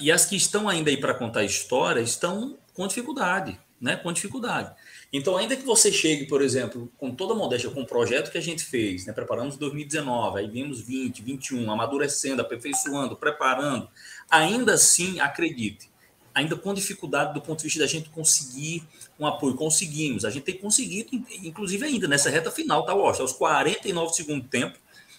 [0.01, 3.95] e as que estão ainda aí para contar história estão com dificuldade, né?
[3.95, 4.74] Com dificuldade.
[5.12, 8.36] Então, ainda que você chegue, por exemplo, com toda a modéstia, com o projeto que
[8.36, 9.12] a gente fez, né?
[9.12, 13.88] Preparamos 2019, aí vimos 20, 21, amadurecendo, aperfeiçoando, preparando,
[14.28, 15.88] ainda assim, acredite,
[16.35, 18.83] ainda com dificuldade do ponto de vista da gente conseguir
[19.18, 19.55] um apoio.
[19.55, 21.11] Conseguimos, a gente tem conseguido,
[21.43, 23.22] inclusive ainda nessa reta final, tá, Washington?
[23.22, 24.78] Aos 49 segundos tempo,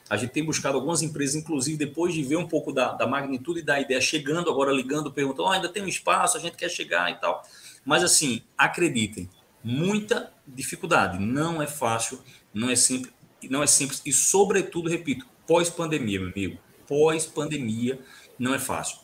[0.09, 3.61] a gente tem buscado algumas empresas, inclusive depois de ver um pouco da, da magnitude
[3.61, 7.09] da ideia, chegando agora, ligando, perguntando: oh, ainda tem um espaço, a gente quer chegar
[7.11, 7.43] e tal.
[7.85, 9.29] Mas assim, acreditem,
[9.63, 11.19] muita dificuldade.
[11.19, 12.19] Não é fácil,
[12.53, 13.13] não é simples,
[13.49, 14.01] não é simples.
[14.05, 16.59] E, sobretudo, repito, pós-pandemia, meu amigo.
[16.87, 17.99] Pós-pandemia
[18.37, 19.02] não é fácil.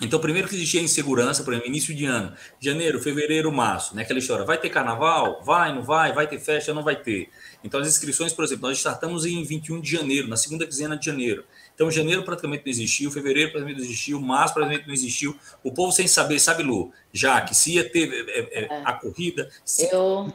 [0.00, 4.02] Então, primeiro que existia insegurança, por exemplo, início de ano, janeiro, fevereiro, março, né?
[4.02, 5.42] Aquela história, vai ter carnaval?
[5.44, 6.12] Vai, não vai?
[6.12, 6.72] Vai ter festa?
[6.72, 7.28] Não vai ter.
[7.62, 11.04] Então, as inscrições, por exemplo, nós startamos em 21 de janeiro, na segunda quinzena de
[11.04, 11.44] janeiro.
[11.74, 15.36] Então, janeiro praticamente não existiu, fevereiro praticamente não existiu, março praticamente não existiu.
[15.62, 18.94] O povo sem saber, sabe, Lu, já que se ia ter é, é, é, a
[18.94, 19.50] corrida...
[19.64, 19.92] Se...
[19.92, 20.32] Eu...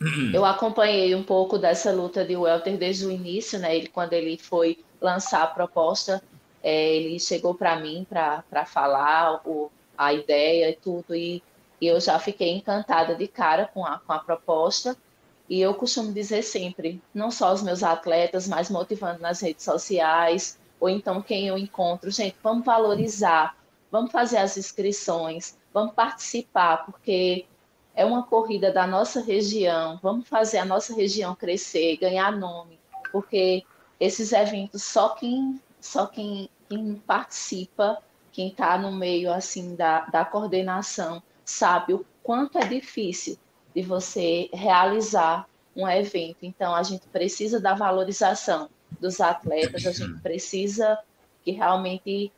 [0.34, 3.76] Eu acompanhei um pouco dessa luta de Welter desde o início, né?
[3.76, 6.22] Ele, quando ele foi lançar a proposta,
[6.64, 11.42] é, ele chegou para mim para falar o, a ideia e tudo, e,
[11.78, 14.96] e, eu já fiquei encantada de cara com a, com a proposta.
[15.46, 20.58] E eu costumo dizer sempre, não só os meus atletas, mas motivando nas redes sociais,
[20.80, 23.54] ou então quem eu encontro, gente, vamos valorizar,
[23.90, 27.44] vamos fazer as inscrições, vamos participar, porque
[27.94, 32.80] é uma corrida da nossa região, vamos fazer a nossa região crescer, ganhar nome,
[33.12, 33.64] porque
[34.00, 37.98] esses eventos só quem só quem quem participa,
[38.32, 43.38] quem está no meio assim da, da coordenação, sabe o quanto é difícil
[43.74, 45.46] de você realizar
[45.76, 46.38] um evento.
[46.42, 48.68] Então, a gente precisa da valorização
[49.00, 50.98] dos atletas, a gente precisa
[51.44, 52.32] que realmente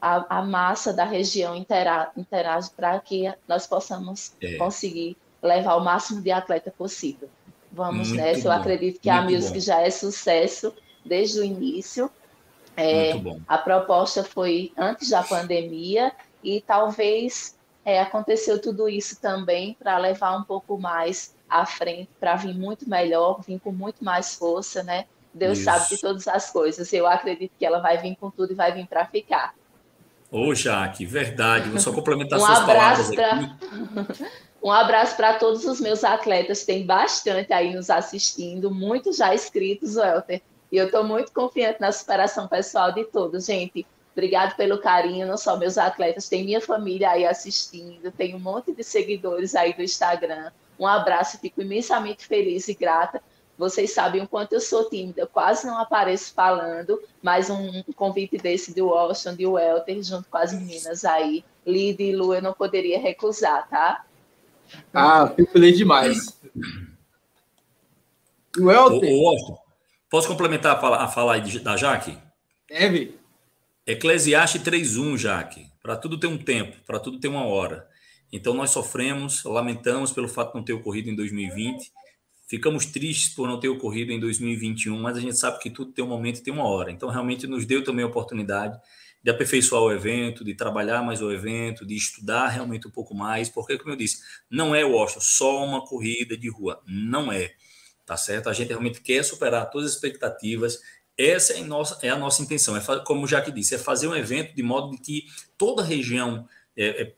[0.00, 4.56] a, a massa da região intera, interage para que nós possamos é.
[4.56, 7.28] conseguir levar o máximo de atleta possível.
[7.72, 9.60] Vamos muito nessa, eu acredito que a Music bom.
[9.60, 10.74] já é sucesso
[11.04, 12.10] desde o início
[12.80, 13.12] é,
[13.46, 16.12] a proposta foi antes da pandemia
[16.42, 22.36] e talvez é, aconteceu tudo isso também para levar um pouco mais à frente para
[22.36, 25.04] vir muito melhor, vir com muito mais força, né?
[25.32, 25.64] Deus Isso.
[25.64, 26.92] sabe de todas as coisas.
[26.92, 29.54] Eu acredito que ela vai vir com tudo e vai vir para ficar.
[30.30, 31.68] Ô, Jaque, verdade.
[31.68, 33.56] Vou só complementar um suas palavras pra...
[34.62, 39.96] Um abraço para todos os meus atletas, tem bastante aí nos assistindo, muitos já inscritos,
[39.96, 40.42] Welter.
[40.70, 43.86] E eu estou muito confiante na superação pessoal de todos, gente.
[44.12, 48.72] Obrigado pelo carinho, não só meus atletas, tem minha família aí assistindo, tem um monte
[48.72, 50.50] de seguidores aí do Instagram.
[50.78, 53.22] Um abraço, fico imensamente feliz e grata
[53.60, 58.38] vocês sabem o quanto eu sou tímida, eu quase não apareço falando, mas um convite
[58.38, 62.54] desse do Washington, de Welter, junto com as meninas aí, Lid e Lu, eu não
[62.54, 64.06] poderia recusar, tá?
[64.94, 66.40] Ah, fico feliz demais.
[68.56, 69.12] Welter.
[69.12, 69.58] Washington,
[70.10, 72.18] posso complementar a fala, a fala da Jaque?
[72.68, 73.18] Deve.
[73.86, 75.66] Eclesiastes 3.1, Jaque.
[75.82, 77.88] Para tudo tem um tempo, para tudo tem uma hora.
[78.32, 81.90] Então nós sofremos, lamentamos pelo fato de não ter ocorrido em 2020
[82.50, 86.04] Ficamos tristes por não ter ocorrido em 2021, mas a gente sabe que tudo tem
[86.04, 86.90] um momento e tem uma hora.
[86.90, 88.76] Então, realmente, nos deu também a oportunidade
[89.22, 93.48] de aperfeiçoar o evento, de trabalhar mais o evento, de estudar realmente um pouco mais,
[93.48, 94.18] porque, como eu disse,
[94.50, 96.82] não é, Washington, só uma corrida de rua.
[96.88, 97.52] Não é.
[98.10, 98.48] Tá certo?
[98.48, 100.80] A gente realmente quer superar todas as expectativas.
[101.16, 102.76] Essa é a nossa, é a nossa intenção.
[102.76, 105.84] É, como o Jaque disse, é fazer um evento de modo de que toda a
[105.84, 106.44] região
[106.76, 107.14] é, é,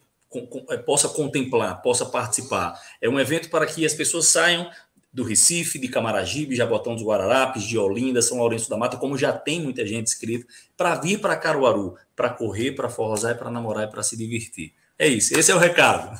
[0.68, 2.78] é possa contemplar, possa participar.
[3.00, 4.70] É um evento para que as pessoas saiam
[5.10, 9.32] do Recife, de Camaragibe, Jabotão dos Guararapes, de Olinda, São Lourenço da Mata, como já
[9.32, 13.90] tem muita gente inscrita, para vir para Caruaru, para correr, para forrosar, para namorar e
[13.90, 14.74] para se divertir.
[14.98, 16.16] É isso, esse é o recado.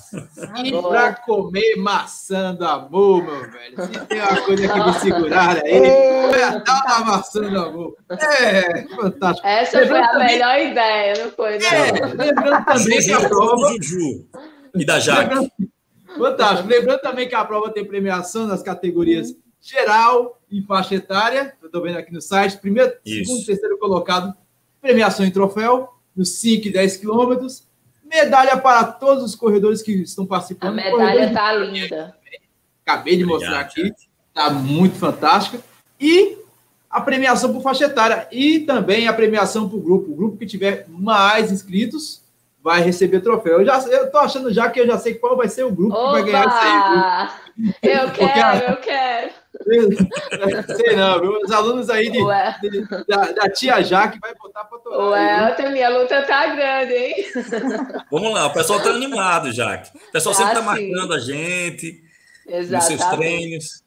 [0.64, 3.77] E para comer maçã do amor, meu velho.
[3.77, 7.97] Se tem uma coisa que me segurar aí, foi a tal da maçã do amor.
[8.11, 9.47] É, fantástico.
[9.47, 10.27] Essa lembrando foi a também...
[10.27, 11.59] melhor ideia, não foi?
[11.59, 11.68] Não?
[11.68, 13.77] É, lembrando também que a prova...
[14.75, 15.53] E da Jaque.
[16.16, 16.68] Fantástico.
[16.68, 21.55] Lembrando também que a prova tem premiação nas categorias geral e faixa etária.
[21.62, 22.59] Eu estou vendo aqui no site.
[22.59, 23.27] Primeiro, Isso.
[23.27, 24.35] segundo, terceiro colocado,
[24.81, 27.68] premiação em troféu, nos 5 e 10 quilômetros.
[28.12, 30.78] Medalha para todos os corredores que estão participando.
[30.78, 32.14] A medalha está linda.
[32.84, 33.92] Acabei de mostrar aqui.
[34.28, 35.60] Está muito fantástica.
[35.98, 36.36] E
[36.90, 40.12] a premiação por faixa etária e também a premiação para o grupo.
[40.12, 42.20] O grupo que tiver mais inscritos
[42.62, 43.60] vai receber troféu.
[43.60, 45.94] Eu já eu tô achando já que eu já sei qual vai ser o grupo
[45.94, 46.06] Opa!
[46.06, 47.74] que vai ganhar isso aí.
[47.82, 49.41] Eu quero, eu quero.
[50.76, 51.38] Sei não, viu?
[51.42, 52.18] Os alunos aí de,
[52.70, 55.56] de, da, da, tia Jaque vai botar para torar.
[55.58, 57.14] Ué, minha luta tá grande, hein?
[58.10, 59.90] Vamos lá, o pessoal tá animado, Jaque.
[59.96, 62.02] O pessoal sempre tá, tá marcando a gente
[62.46, 62.72] Exatamente.
[62.72, 63.82] nos seus treinos.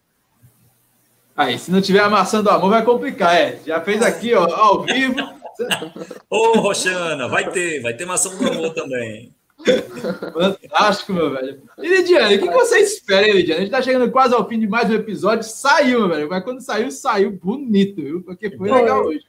[1.35, 3.59] Aí, se não tiver amassando amor, vai complicar, é.
[3.65, 5.15] Já fez aqui, ó, ao vivo.
[6.29, 9.34] Ô, Roxana, vai ter, vai ter maçã do amor também.
[10.33, 11.61] Fantástico, meu velho.
[11.77, 13.59] E Lidiane, o que você espera, hein, Lidiane?
[13.59, 15.43] A gente tá chegando quase ao fim de mais um episódio.
[15.43, 16.29] Saiu, meu velho.
[16.29, 18.23] Mas quando saiu, saiu bonito, viu?
[18.23, 18.81] Porque foi, foi.
[18.81, 19.25] legal hoje.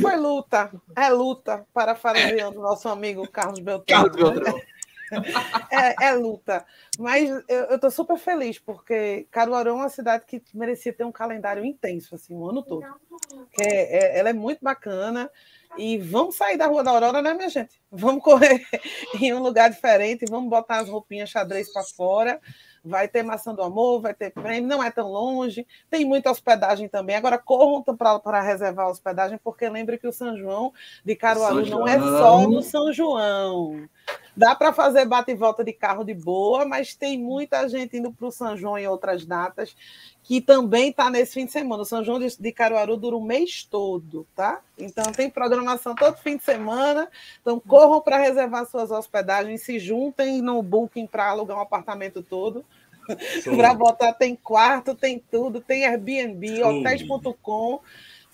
[0.00, 2.62] Foi luta, é luta, parafraseando é.
[2.62, 4.02] nosso amigo Carlos Beltrão.
[4.02, 4.60] Carlos Beltrão.
[5.70, 6.66] é, é, luta.
[6.98, 11.64] Mas eu estou super feliz, porque Caruaru é uma cidade que merecia ter um calendário
[11.64, 12.84] intenso, assim, o ano todo.
[13.52, 15.30] Que é, é, ela é muito bacana.
[15.76, 17.80] E vamos sair da Rua da Aurora, né, minha gente?
[17.90, 18.64] Vamos correr
[19.20, 22.40] em um lugar diferente, vamos botar as roupinhas xadrez para fora.
[22.84, 25.66] Vai ter maçã do amor, vai ter prêmio, não é tão longe.
[25.90, 27.16] Tem muita hospedagem também.
[27.16, 30.72] Agora corram para reservar a hospedagem, porque lembre que o São João
[31.04, 33.88] de Caruaru não é só no São João.
[34.36, 38.12] Dá para fazer bate e volta de carro de boa, mas tem muita gente indo
[38.12, 39.74] para o São João em outras datas
[40.22, 41.82] que também está nesse fim de semana.
[41.82, 44.60] O São João de Caruaru dura o mês todo, tá?
[44.76, 47.08] Então tem programação todo fim de semana.
[47.40, 52.64] Então corram para reservar suas hospedagens, se juntem no Booking para alugar um apartamento todo.
[53.56, 57.80] para botar tem quarto, tem tudo, tem Airbnb, hotéis.com.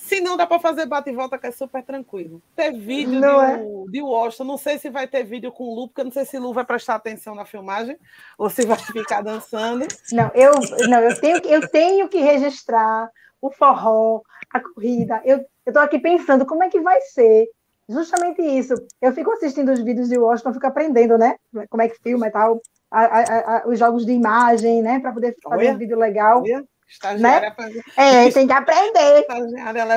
[0.03, 2.42] Se não, dá para fazer bate e volta, que é super tranquilo.
[2.57, 3.90] Ter vídeo não de, é?
[3.92, 6.24] de Washington, não sei se vai ter vídeo com o Lu, porque eu não sei
[6.24, 7.96] se o Lu vai prestar atenção na filmagem
[8.36, 9.86] ou se vai ficar dançando.
[10.12, 10.55] Não, eu,
[10.88, 13.09] não, eu, tenho, eu tenho que registrar
[13.40, 14.22] o forró,
[14.53, 15.22] a corrida.
[15.24, 17.46] Eu estou aqui pensando como é que vai ser.
[17.88, 18.74] Justamente isso.
[19.00, 21.36] Eu fico assistindo os vídeos de Washington, fico aprendendo, né?
[21.70, 22.61] Como é que filma e tal.
[22.90, 24.98] A, a, a, os jogos de imagem, né?
[24.98, 25.74] Para poder fazer Olha.
[25.74, 26.42] um vídeo legal.
[26.42, 26.64] Olha.
[26.93, 27.82] Estagiária né?
[27.97, 29.26] É, tem que aprender.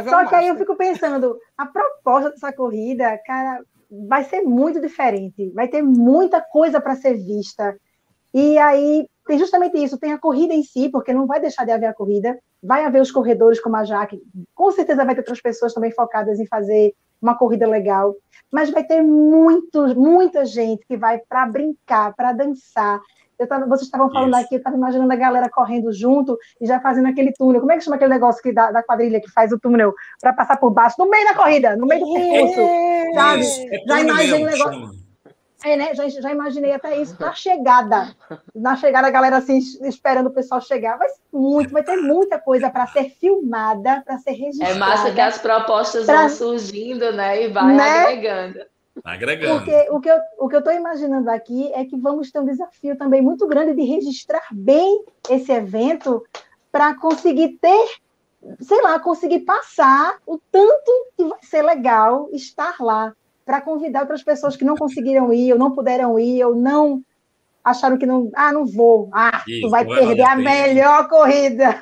[0.09, 3.59] Só que aí eu fico pensando, a proposta dessa corrida, cara,
[4.07, 5.51] vai ser muito diferente.
[5.53, 7.77] Vai ter muita coisa para ser vista.
[8.33, 11.71] E aí tem justamente isso, tem a corrida em si, porque não vai deixar de
[11.71, 14.21] haver a corrida, vai haver os corredores como a Jaque,
[14.53, 18.15] com certeza vai ter outras pessoas também focadas em fazer uma corrida legal,
[18.51, 22.99] mas vai ter muito, muita gente que vai para brincar, para dançar,
[23.37, 24.45] Eu tava, vocês estavam falando Isso.
[24.45, 27.59] aqui, eu estava imaginando a galera correndo junto e já fazendo aquele túnel.
[27.59, 30.33] Como é que chama aquele negócio que da, da quadrilha que faz o túnel para
[30.33, 33.43] passar por baixo, no meio da corrida, no meio do percurso, é, sabe?
[33.71, 35.05] É já imaginei o negócio.
[35.65, 35.95] É, né?
[35.95, 38.15] Já, já imaginei até isso na chegada.
[38.55, 40.95] Na chegada, a galera assim, esperando o pessoal chegar.
[40.97, 44.73] Vai ser muito, vai ter muita coisa para ser filmada, para ser registrada.
[44.73, 46.21] É massa que as propostas pra...
[46.21, 47.43] vão surgindo, né?
[47.43, 47.99] E vai né?
[47.99, 48.59] agregando.
[49.03, 49.59] Agregando.
[49.59, 52.45] Porque o que, eu, o que eu estou imaginando aqui é que vamos ter um
[52.45, 56.23] desafio também muito grande de registrar bem esse evento
[56.71, 57.87] para conseguir ter,
[58.59, 63.13] sei lá, conseguir passar o tanto que vai ser legal estar lá
[63.45, 67.03] para convidar outras pessoas que não conseguiram ir, ou não puderam ir, ou não
[67.63, 68.31] acharam que não.
[68.35, 69.09] Ah, não vou.
[69.11, 71.75] Ah, Isso, tu vai perder a melhor corrida.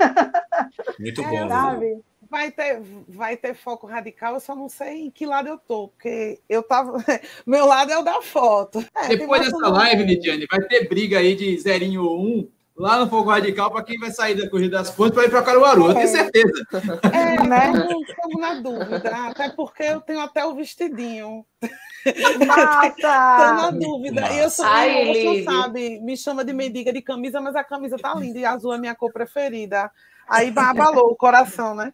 [0.99, 1.49] Muito é, bom.
[1.49, 2.01] Sabe?
[2.33, 5.89] Vai ter, vai ter foco radical, eu só não sei em que lado eu tô,
[5.89, 6.97] porque eu tava.
[7.45, 8.83] Meu lado é o da foto.
[8.95, 13.07] É, Depois dessa live, Lidiane, vai ter briga aí de zerinho ou um lá no
[13.07, 15.93] Fogo Radical para quem vai sair da Corrida das Pontes para ir para Caruaru, eu
[15.93, 16.07] tenho é.
[16.07, 16.65] certeza.
[17.13, 17.71] É, né?
[18.07, 21.45] Estamos na dúvida, até porque eu tenho até o vestidinho.
[22.03, 24.33] Estou na dúvida.
[24.33, 27.95] E eu sou, Ai, você sabe, me chama de mendiga de camisa, mas a camisa
[27.95, 29.91] tá linda e azul é minha cor preferida.
[30.27, 31.93] Aí abalou o coração, né?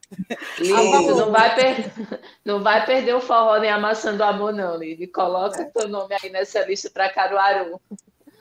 [0.59, 1.91] Lindo, não vai, per...
[2.45, 5.07] não vai perder o forró nem a maçã do amor, não, Lidy.
[5.07, 5.65] Coloca o é.
[5.65, 7.81] teu nome aí nessa lista para Caruaru.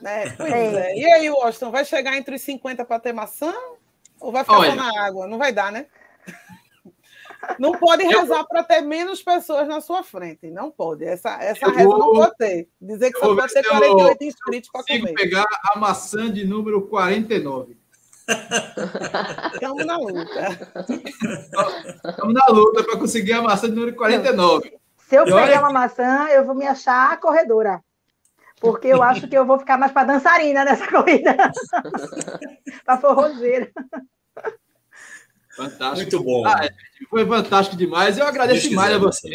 [0.03, 0.95] É, pois é.
[0.95, 3.53] E aí, Washington, vai chegar entre os 50 para ter maçã?
[4.19, 5.27] Ou vai ficar Olha, só na água?
[5.27, 5.87] Não vai dar, né?
[7.57, 8.47] Não pode rezar eu...
[8.47, 10.51] para ter menos pessoas na sua frente.
[10.51, 11.05] Não pode.
[11.05, 11.97] Essa, essa reza vou...
[11.97, 12.67] não pode ter.
[12.81, 15.13] Dizer que só pode ter 48 inscritos para comer.
[15.13, 17.78] pegar a maçã de número 49.
[19.53, 20.59] Estamos na luta.
[22.09, 24.77] Estamos na luta para conseguir a maçã de número 49.
[24.97, 25.59] Se eu e pegar olha...
[25.59, 27.81] uma maçã, eu vou me achar corredora
[28.59, 31.35] porque eu acho que eu vou ficar mais para dançarina nessa corrida,
[32.85, 33.71] para forrozeira.
[35.55, 36.11] Fantástico.
[36.11, 36.45] Muito bom.
[36.45, 36.69] Ah, é,
[37.09, 38.17] foi fantástico demais.
[38.17, 39.29] Eu agradeço demais a você.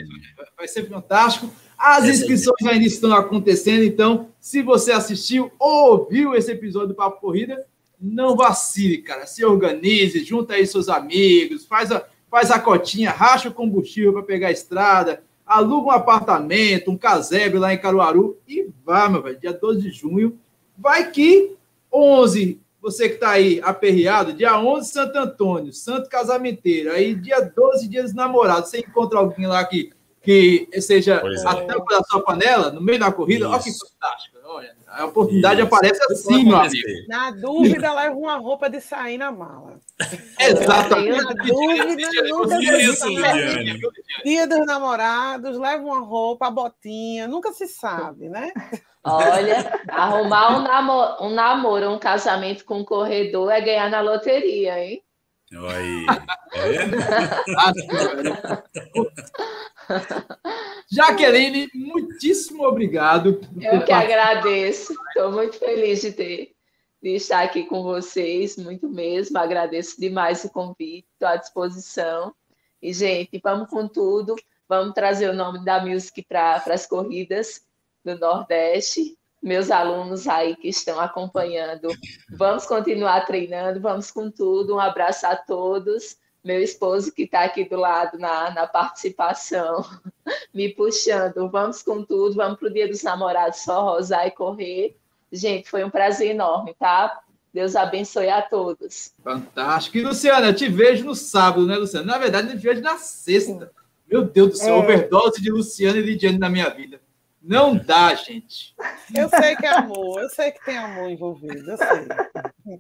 [0.57, 1.51] Vai ser fantástico.
[1.77, 7.21] As inscrições ainda estão acontecendo, então, se você assistiu ou ouviu esse episódio do Papo
[7.21, 7.67] Corrida,
[8.05, 9.27] não vacile, cara.
[9.27, 14.23] Se organize, junta aí seus amigos, faz a, faz a cotinha, racha o combustível para
[14.23, 19.41] pegar a estrada, aluga um apartamento, um casebre lá em Caruaru e vá, meu velho,
[19.41, 20.39] dia 12 de junho.
[20.77, 21.57] Vai que
[21.93, 26.93] 11, você que está aí aperreado, dia 11, Santo Antônio, Santo Casamenteiro.
[26.93, 28.69] Aí, dia 12, dia dos namorados.
[28.69, 29.91] Você encontra alguém lá que,
[30.21, 31.65] que seja pois a é.
[31.65, 33.49] tampa da sua panela, no meio da corrida.
[33.49, 34.34] Olha que fantástico.
[34.55, 35.67] Olha, a oportunidade Isso.
[35.67, 36.89] aparece assim, meu amigo.
[37.09, 39.81] Na dúvida, leva uma roupa de sair na mala.
[40.39, 41.25] Exatamente.
[41.25, 48.29] Na dúvida, nunca se Dia dos namorados, leva uma roupa, a botinha, nunca se sabe,
[48.29, 48.53] né?
[49.03, 54.79] Olha, arrumar um namoro, um, namoro, um casamento com um corredor é ganhar na loteria,
[54.79, 55.03] hein?
[55.57, 56.07] Oi.
[60.91, 63.41] Jaqueline, muitíssimo obrigado.
[63.61, 64.95] Eu que agradeço.
[65.09, 66.55] Estou muito feliz de ter
[67.05, 69.37] de estar aqui com vocês, muito mesmo.
[69.37, 72.35] Agradeço demais o convite, estou à disposição.
[72.81, 74.35] E, gente, vamos com tudo.
[74.67, 77.61] Vamos trazer o nome da Music para as corridas
[78.03, 79.19] do Nordeste.
[79.45, 81.89] Meus alunos aí que estão acompanhando,
[82.31, 84.77] vamos continuar treinando, vamos com tudo.
[84.77, 89.83] Um abraço a todos meu esposo que está aqui do lado na, na participação,
[90.53, 91.49] me puxando.
[91.49, 94.95] Vamos com tudo, vamos para o Dia dos Namorados, só rosar e correr.
[95.33, 97.23] Gente, foi um prazer enorme, tá?
[97.53, 99.15] Deus abençoe a todos.
[99.23, 99.97] Fantástico.
[99.97, 102.05] E, Luciana, eu te vejo no sábado, né, Luciana?
[102.05, 103.71] Na verdade, eu te vejo na sexta.
[104.07, 104.79] Meu Deus do céu, é.
[104.79, 107.01] overdose de Luciana e Lidiane na minha vida.
[107.45, 108.75] Não dá, gente.
[109.15, 112.79] Eu sei que é amor, eu sei que tem amor envolvido, eu sei.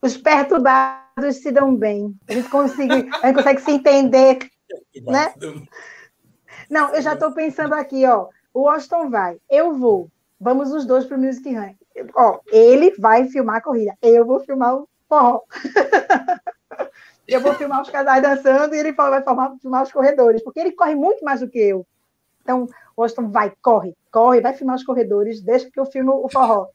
[0.00, 2.16] Os perturbados se dão bem.
[2.26, 4.38] A gente consegue, a gente consegue se entender,
[5.02, 5.34] né?
[6.70, 8.28] Não, eu já estou pensando aqui, ó.
[8.54, 10.10] O Austin vai, eu vou.
[10.40, 11.76] Vamos os dois para o Music Rank.
[12.14, 15.42] Ó, ele vai filmar a corrida, eu vou filmar o forró.
[17.28, 19.22] eu vou filmar os casais dançando e ele vai
[19.60, 21.86] filmar os corredores, porque ele corre muito mais do que eu.
[22.42, 26.68] Então, Washington vai, corre, corre, vai filmar os corredores, deixa que eu filmo o forró.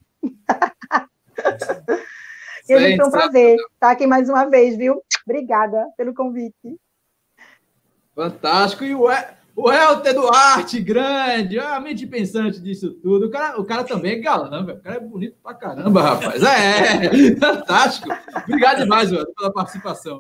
[2.68, 5.02] e a gente foi um prazer estar aqui mais uma vez, viu?
[5.26, 6.78] Obrigada pelo convite.
[8.14, 8.84] Fantástico.
[8.84, 9.08] E o,
[9.56, 13.28] o Helter Duarte, grande, a mente pensante disso tudo.
[13.28, 14.78] O cara, o cara também é galã, velho.
[14.78, 16.42] O cara é bonito pra caramba, rapaz.
[16.44, 18.10] É, fantástico.
[18.44, 20.20] Obrigado demais, velho, pela participação.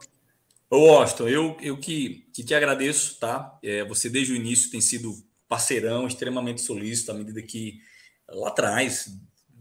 [0.70, 3.58] Ô, Austin, eu, eu que, que te agradeço, tá?
[3.64, 5.14] É, você desde o início tem sido
[5.50, 7.82] parceirão, extremamente solícito, à medida que
[8.30, 9.08] lá atrás,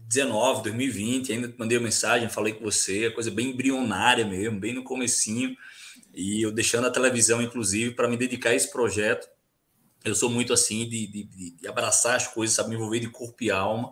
[0.09, 4.83] 2019, 2020, ainda mandei uma mensagem, falei com você, coisa bem embrionária mesmo, bem no
[4.83, 5.55] comecinho,
[6.13, 9.27] e eu deixando a televisão, inclusive, para me dedicar a esse projeto.
[10.05, 13.43] Eu sou muito assim de, de, de abraçar as coisas, sabe, me envolver de corpo
[13.43, 13.91] e alma,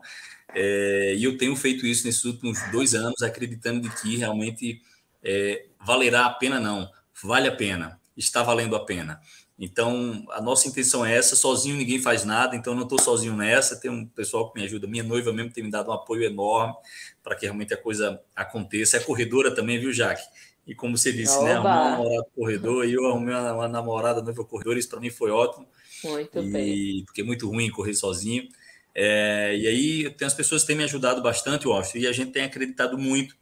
[0.55, 4.81] é, e eu tenho feito isso nesses últimos dois anos, acreditando de que realmente
[5.23, 6.89] é, valerá a pena, não,
[7.23, 9.19] vale a pena, está valendo a pena.
[9.59, 11.35] Então, a nossa intenção é essa.
[11.35, 13.75] Sozinho ninguém faz nada, então não estou sozinho nessa.
[13.75, 14.87] Tem um pessoal que me ajuda.
[14.87, 16.75] Minha noiva mesmo tem me dado um apoio enorme
[17.23, 18.97] para que realmente a coisa aconteça.
[18.97, 20.23] É corredora também, viu, Jaque?
[20.67, 21.53] E como você disse, né?
[21.53, 24.77] Arrumar um namorado corredor e eu arrumei uma, uma namorada noiva corredora.
[24.77, 25.67] Isso para mim foi ótimo.
[26.03, 27.03] Muito e, bem.
[27.05, 28.47] Porque é muito ruim correr sozinho.
[28.93, 32.11] É, e aí, tem as pessoas que têm me ajudado bastante, eu acho, e a
[32.11, 33.37] gente tem acreditado muito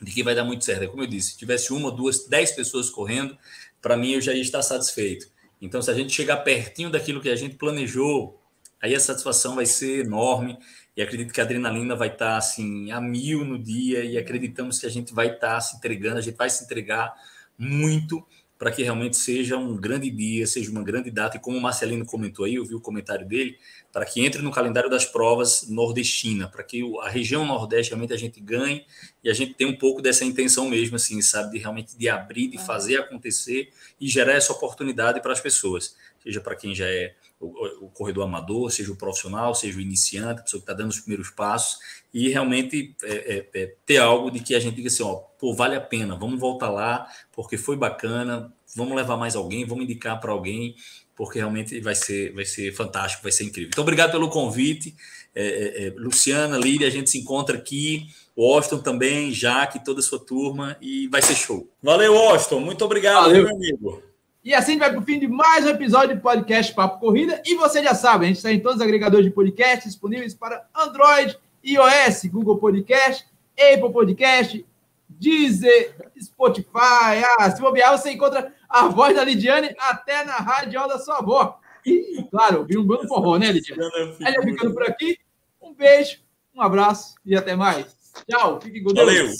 [0.00, 0.84] de que vai dar muito certo.
[0.84, 3.36] É como eu disse, se tivesse uma, duas, dez pessoas correndo,
[3.82, 5.28] para mim eu já ia estar satisfeito.
[5.60, 8.40] Então, se a gente chegar pertinho daquilo que a gente planejou,
[8.80, 10.58] aí a satisfação vai ser enorme.
[10.96, 14.86] E acredito que a adrenalina vai estar assim a mil no dia e acreditamos que
[14.86, 17.14] a gente vai estar se entregando, a gente vai se entregar
[17.56, 18.24] muito
[18.58, 21.36] para que realmente seja um grande dia, seja uma grande data.
[21.36, 23.56] E como o Marcelino comentou aí, eu vi o comentário dele,
[23.92, 28.16] para que entre no calendário das provas nordestina, para que a região nordeste realmente a
[28.16, 28.84] gente ganhe
[29.22, 32.48] e a gente tenha um pouco dessa intenção mesmo, assim, sabe, de realmente de abrir,
[32.48, 33.70] de fazer acontecer
[34.00, 38.24] e gerar essa oportunidade para as pessoas, seja para quem já é o, o, corredor
[38.24, 41.78] amador, seja o profissional, seja o iniciante, a pessoa que está dando os primeiros passos,
[42.12, 45.54] e realmente é, é, é, ter algo de que a gente diga assim, ó, pô,
[45.54, 50.20] vale a pena, vamos voltar lá, porque foi bacana, vamos levar mais alguém, vamos indicar
[50.20, 50.74] para alguém,
[51.14, 53.70] porque realmente vai ser, vai ser fantástico, vai ser incrível.
[53.72, 54.94] Então, obrigado pelo convite.
[55.34, 58.08] É, é, é Luciana, Lídia, a gente se encontra aqui.
[58.36, 61.68] Washington também, Jaque, toda a sua turma, e vai ser show.
[61.82, 62.60] Valeu, Washington.
[62.60, 63.44] Muito obrigado, Valeu.
[63.44, 64.07] meu amigo.
[64.48, 67.42] E assim vai para o fim de mais um episódio do podcast Papo Corrida.
[67.44, 70.66] E você já sabe, a gente está em todos os agregadores de podcast disponíveis para
[70.74, 74.64] Android, iOS, Google Podcast, Apple Podcast,
[75.06, 77.22] Deezer, Spotify.
[77.38, 81.60] Ah, se bobear, você encontra a voz da Lidiane até na rádio da sua avó.
[81.84, 83.82] E, claro, vi um bom forró, né, Lidiane?
[84.18, 85.18] Ela ficando por aqui.
[85.60, 86.20] Um beijo,
[86.54, 87.84] um abraço e até mais.
[88.26, 89.06] Tchau, fique com Deus.
[89.06, 89.30] Valeu.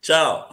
[0.00, 0.51] Tchau.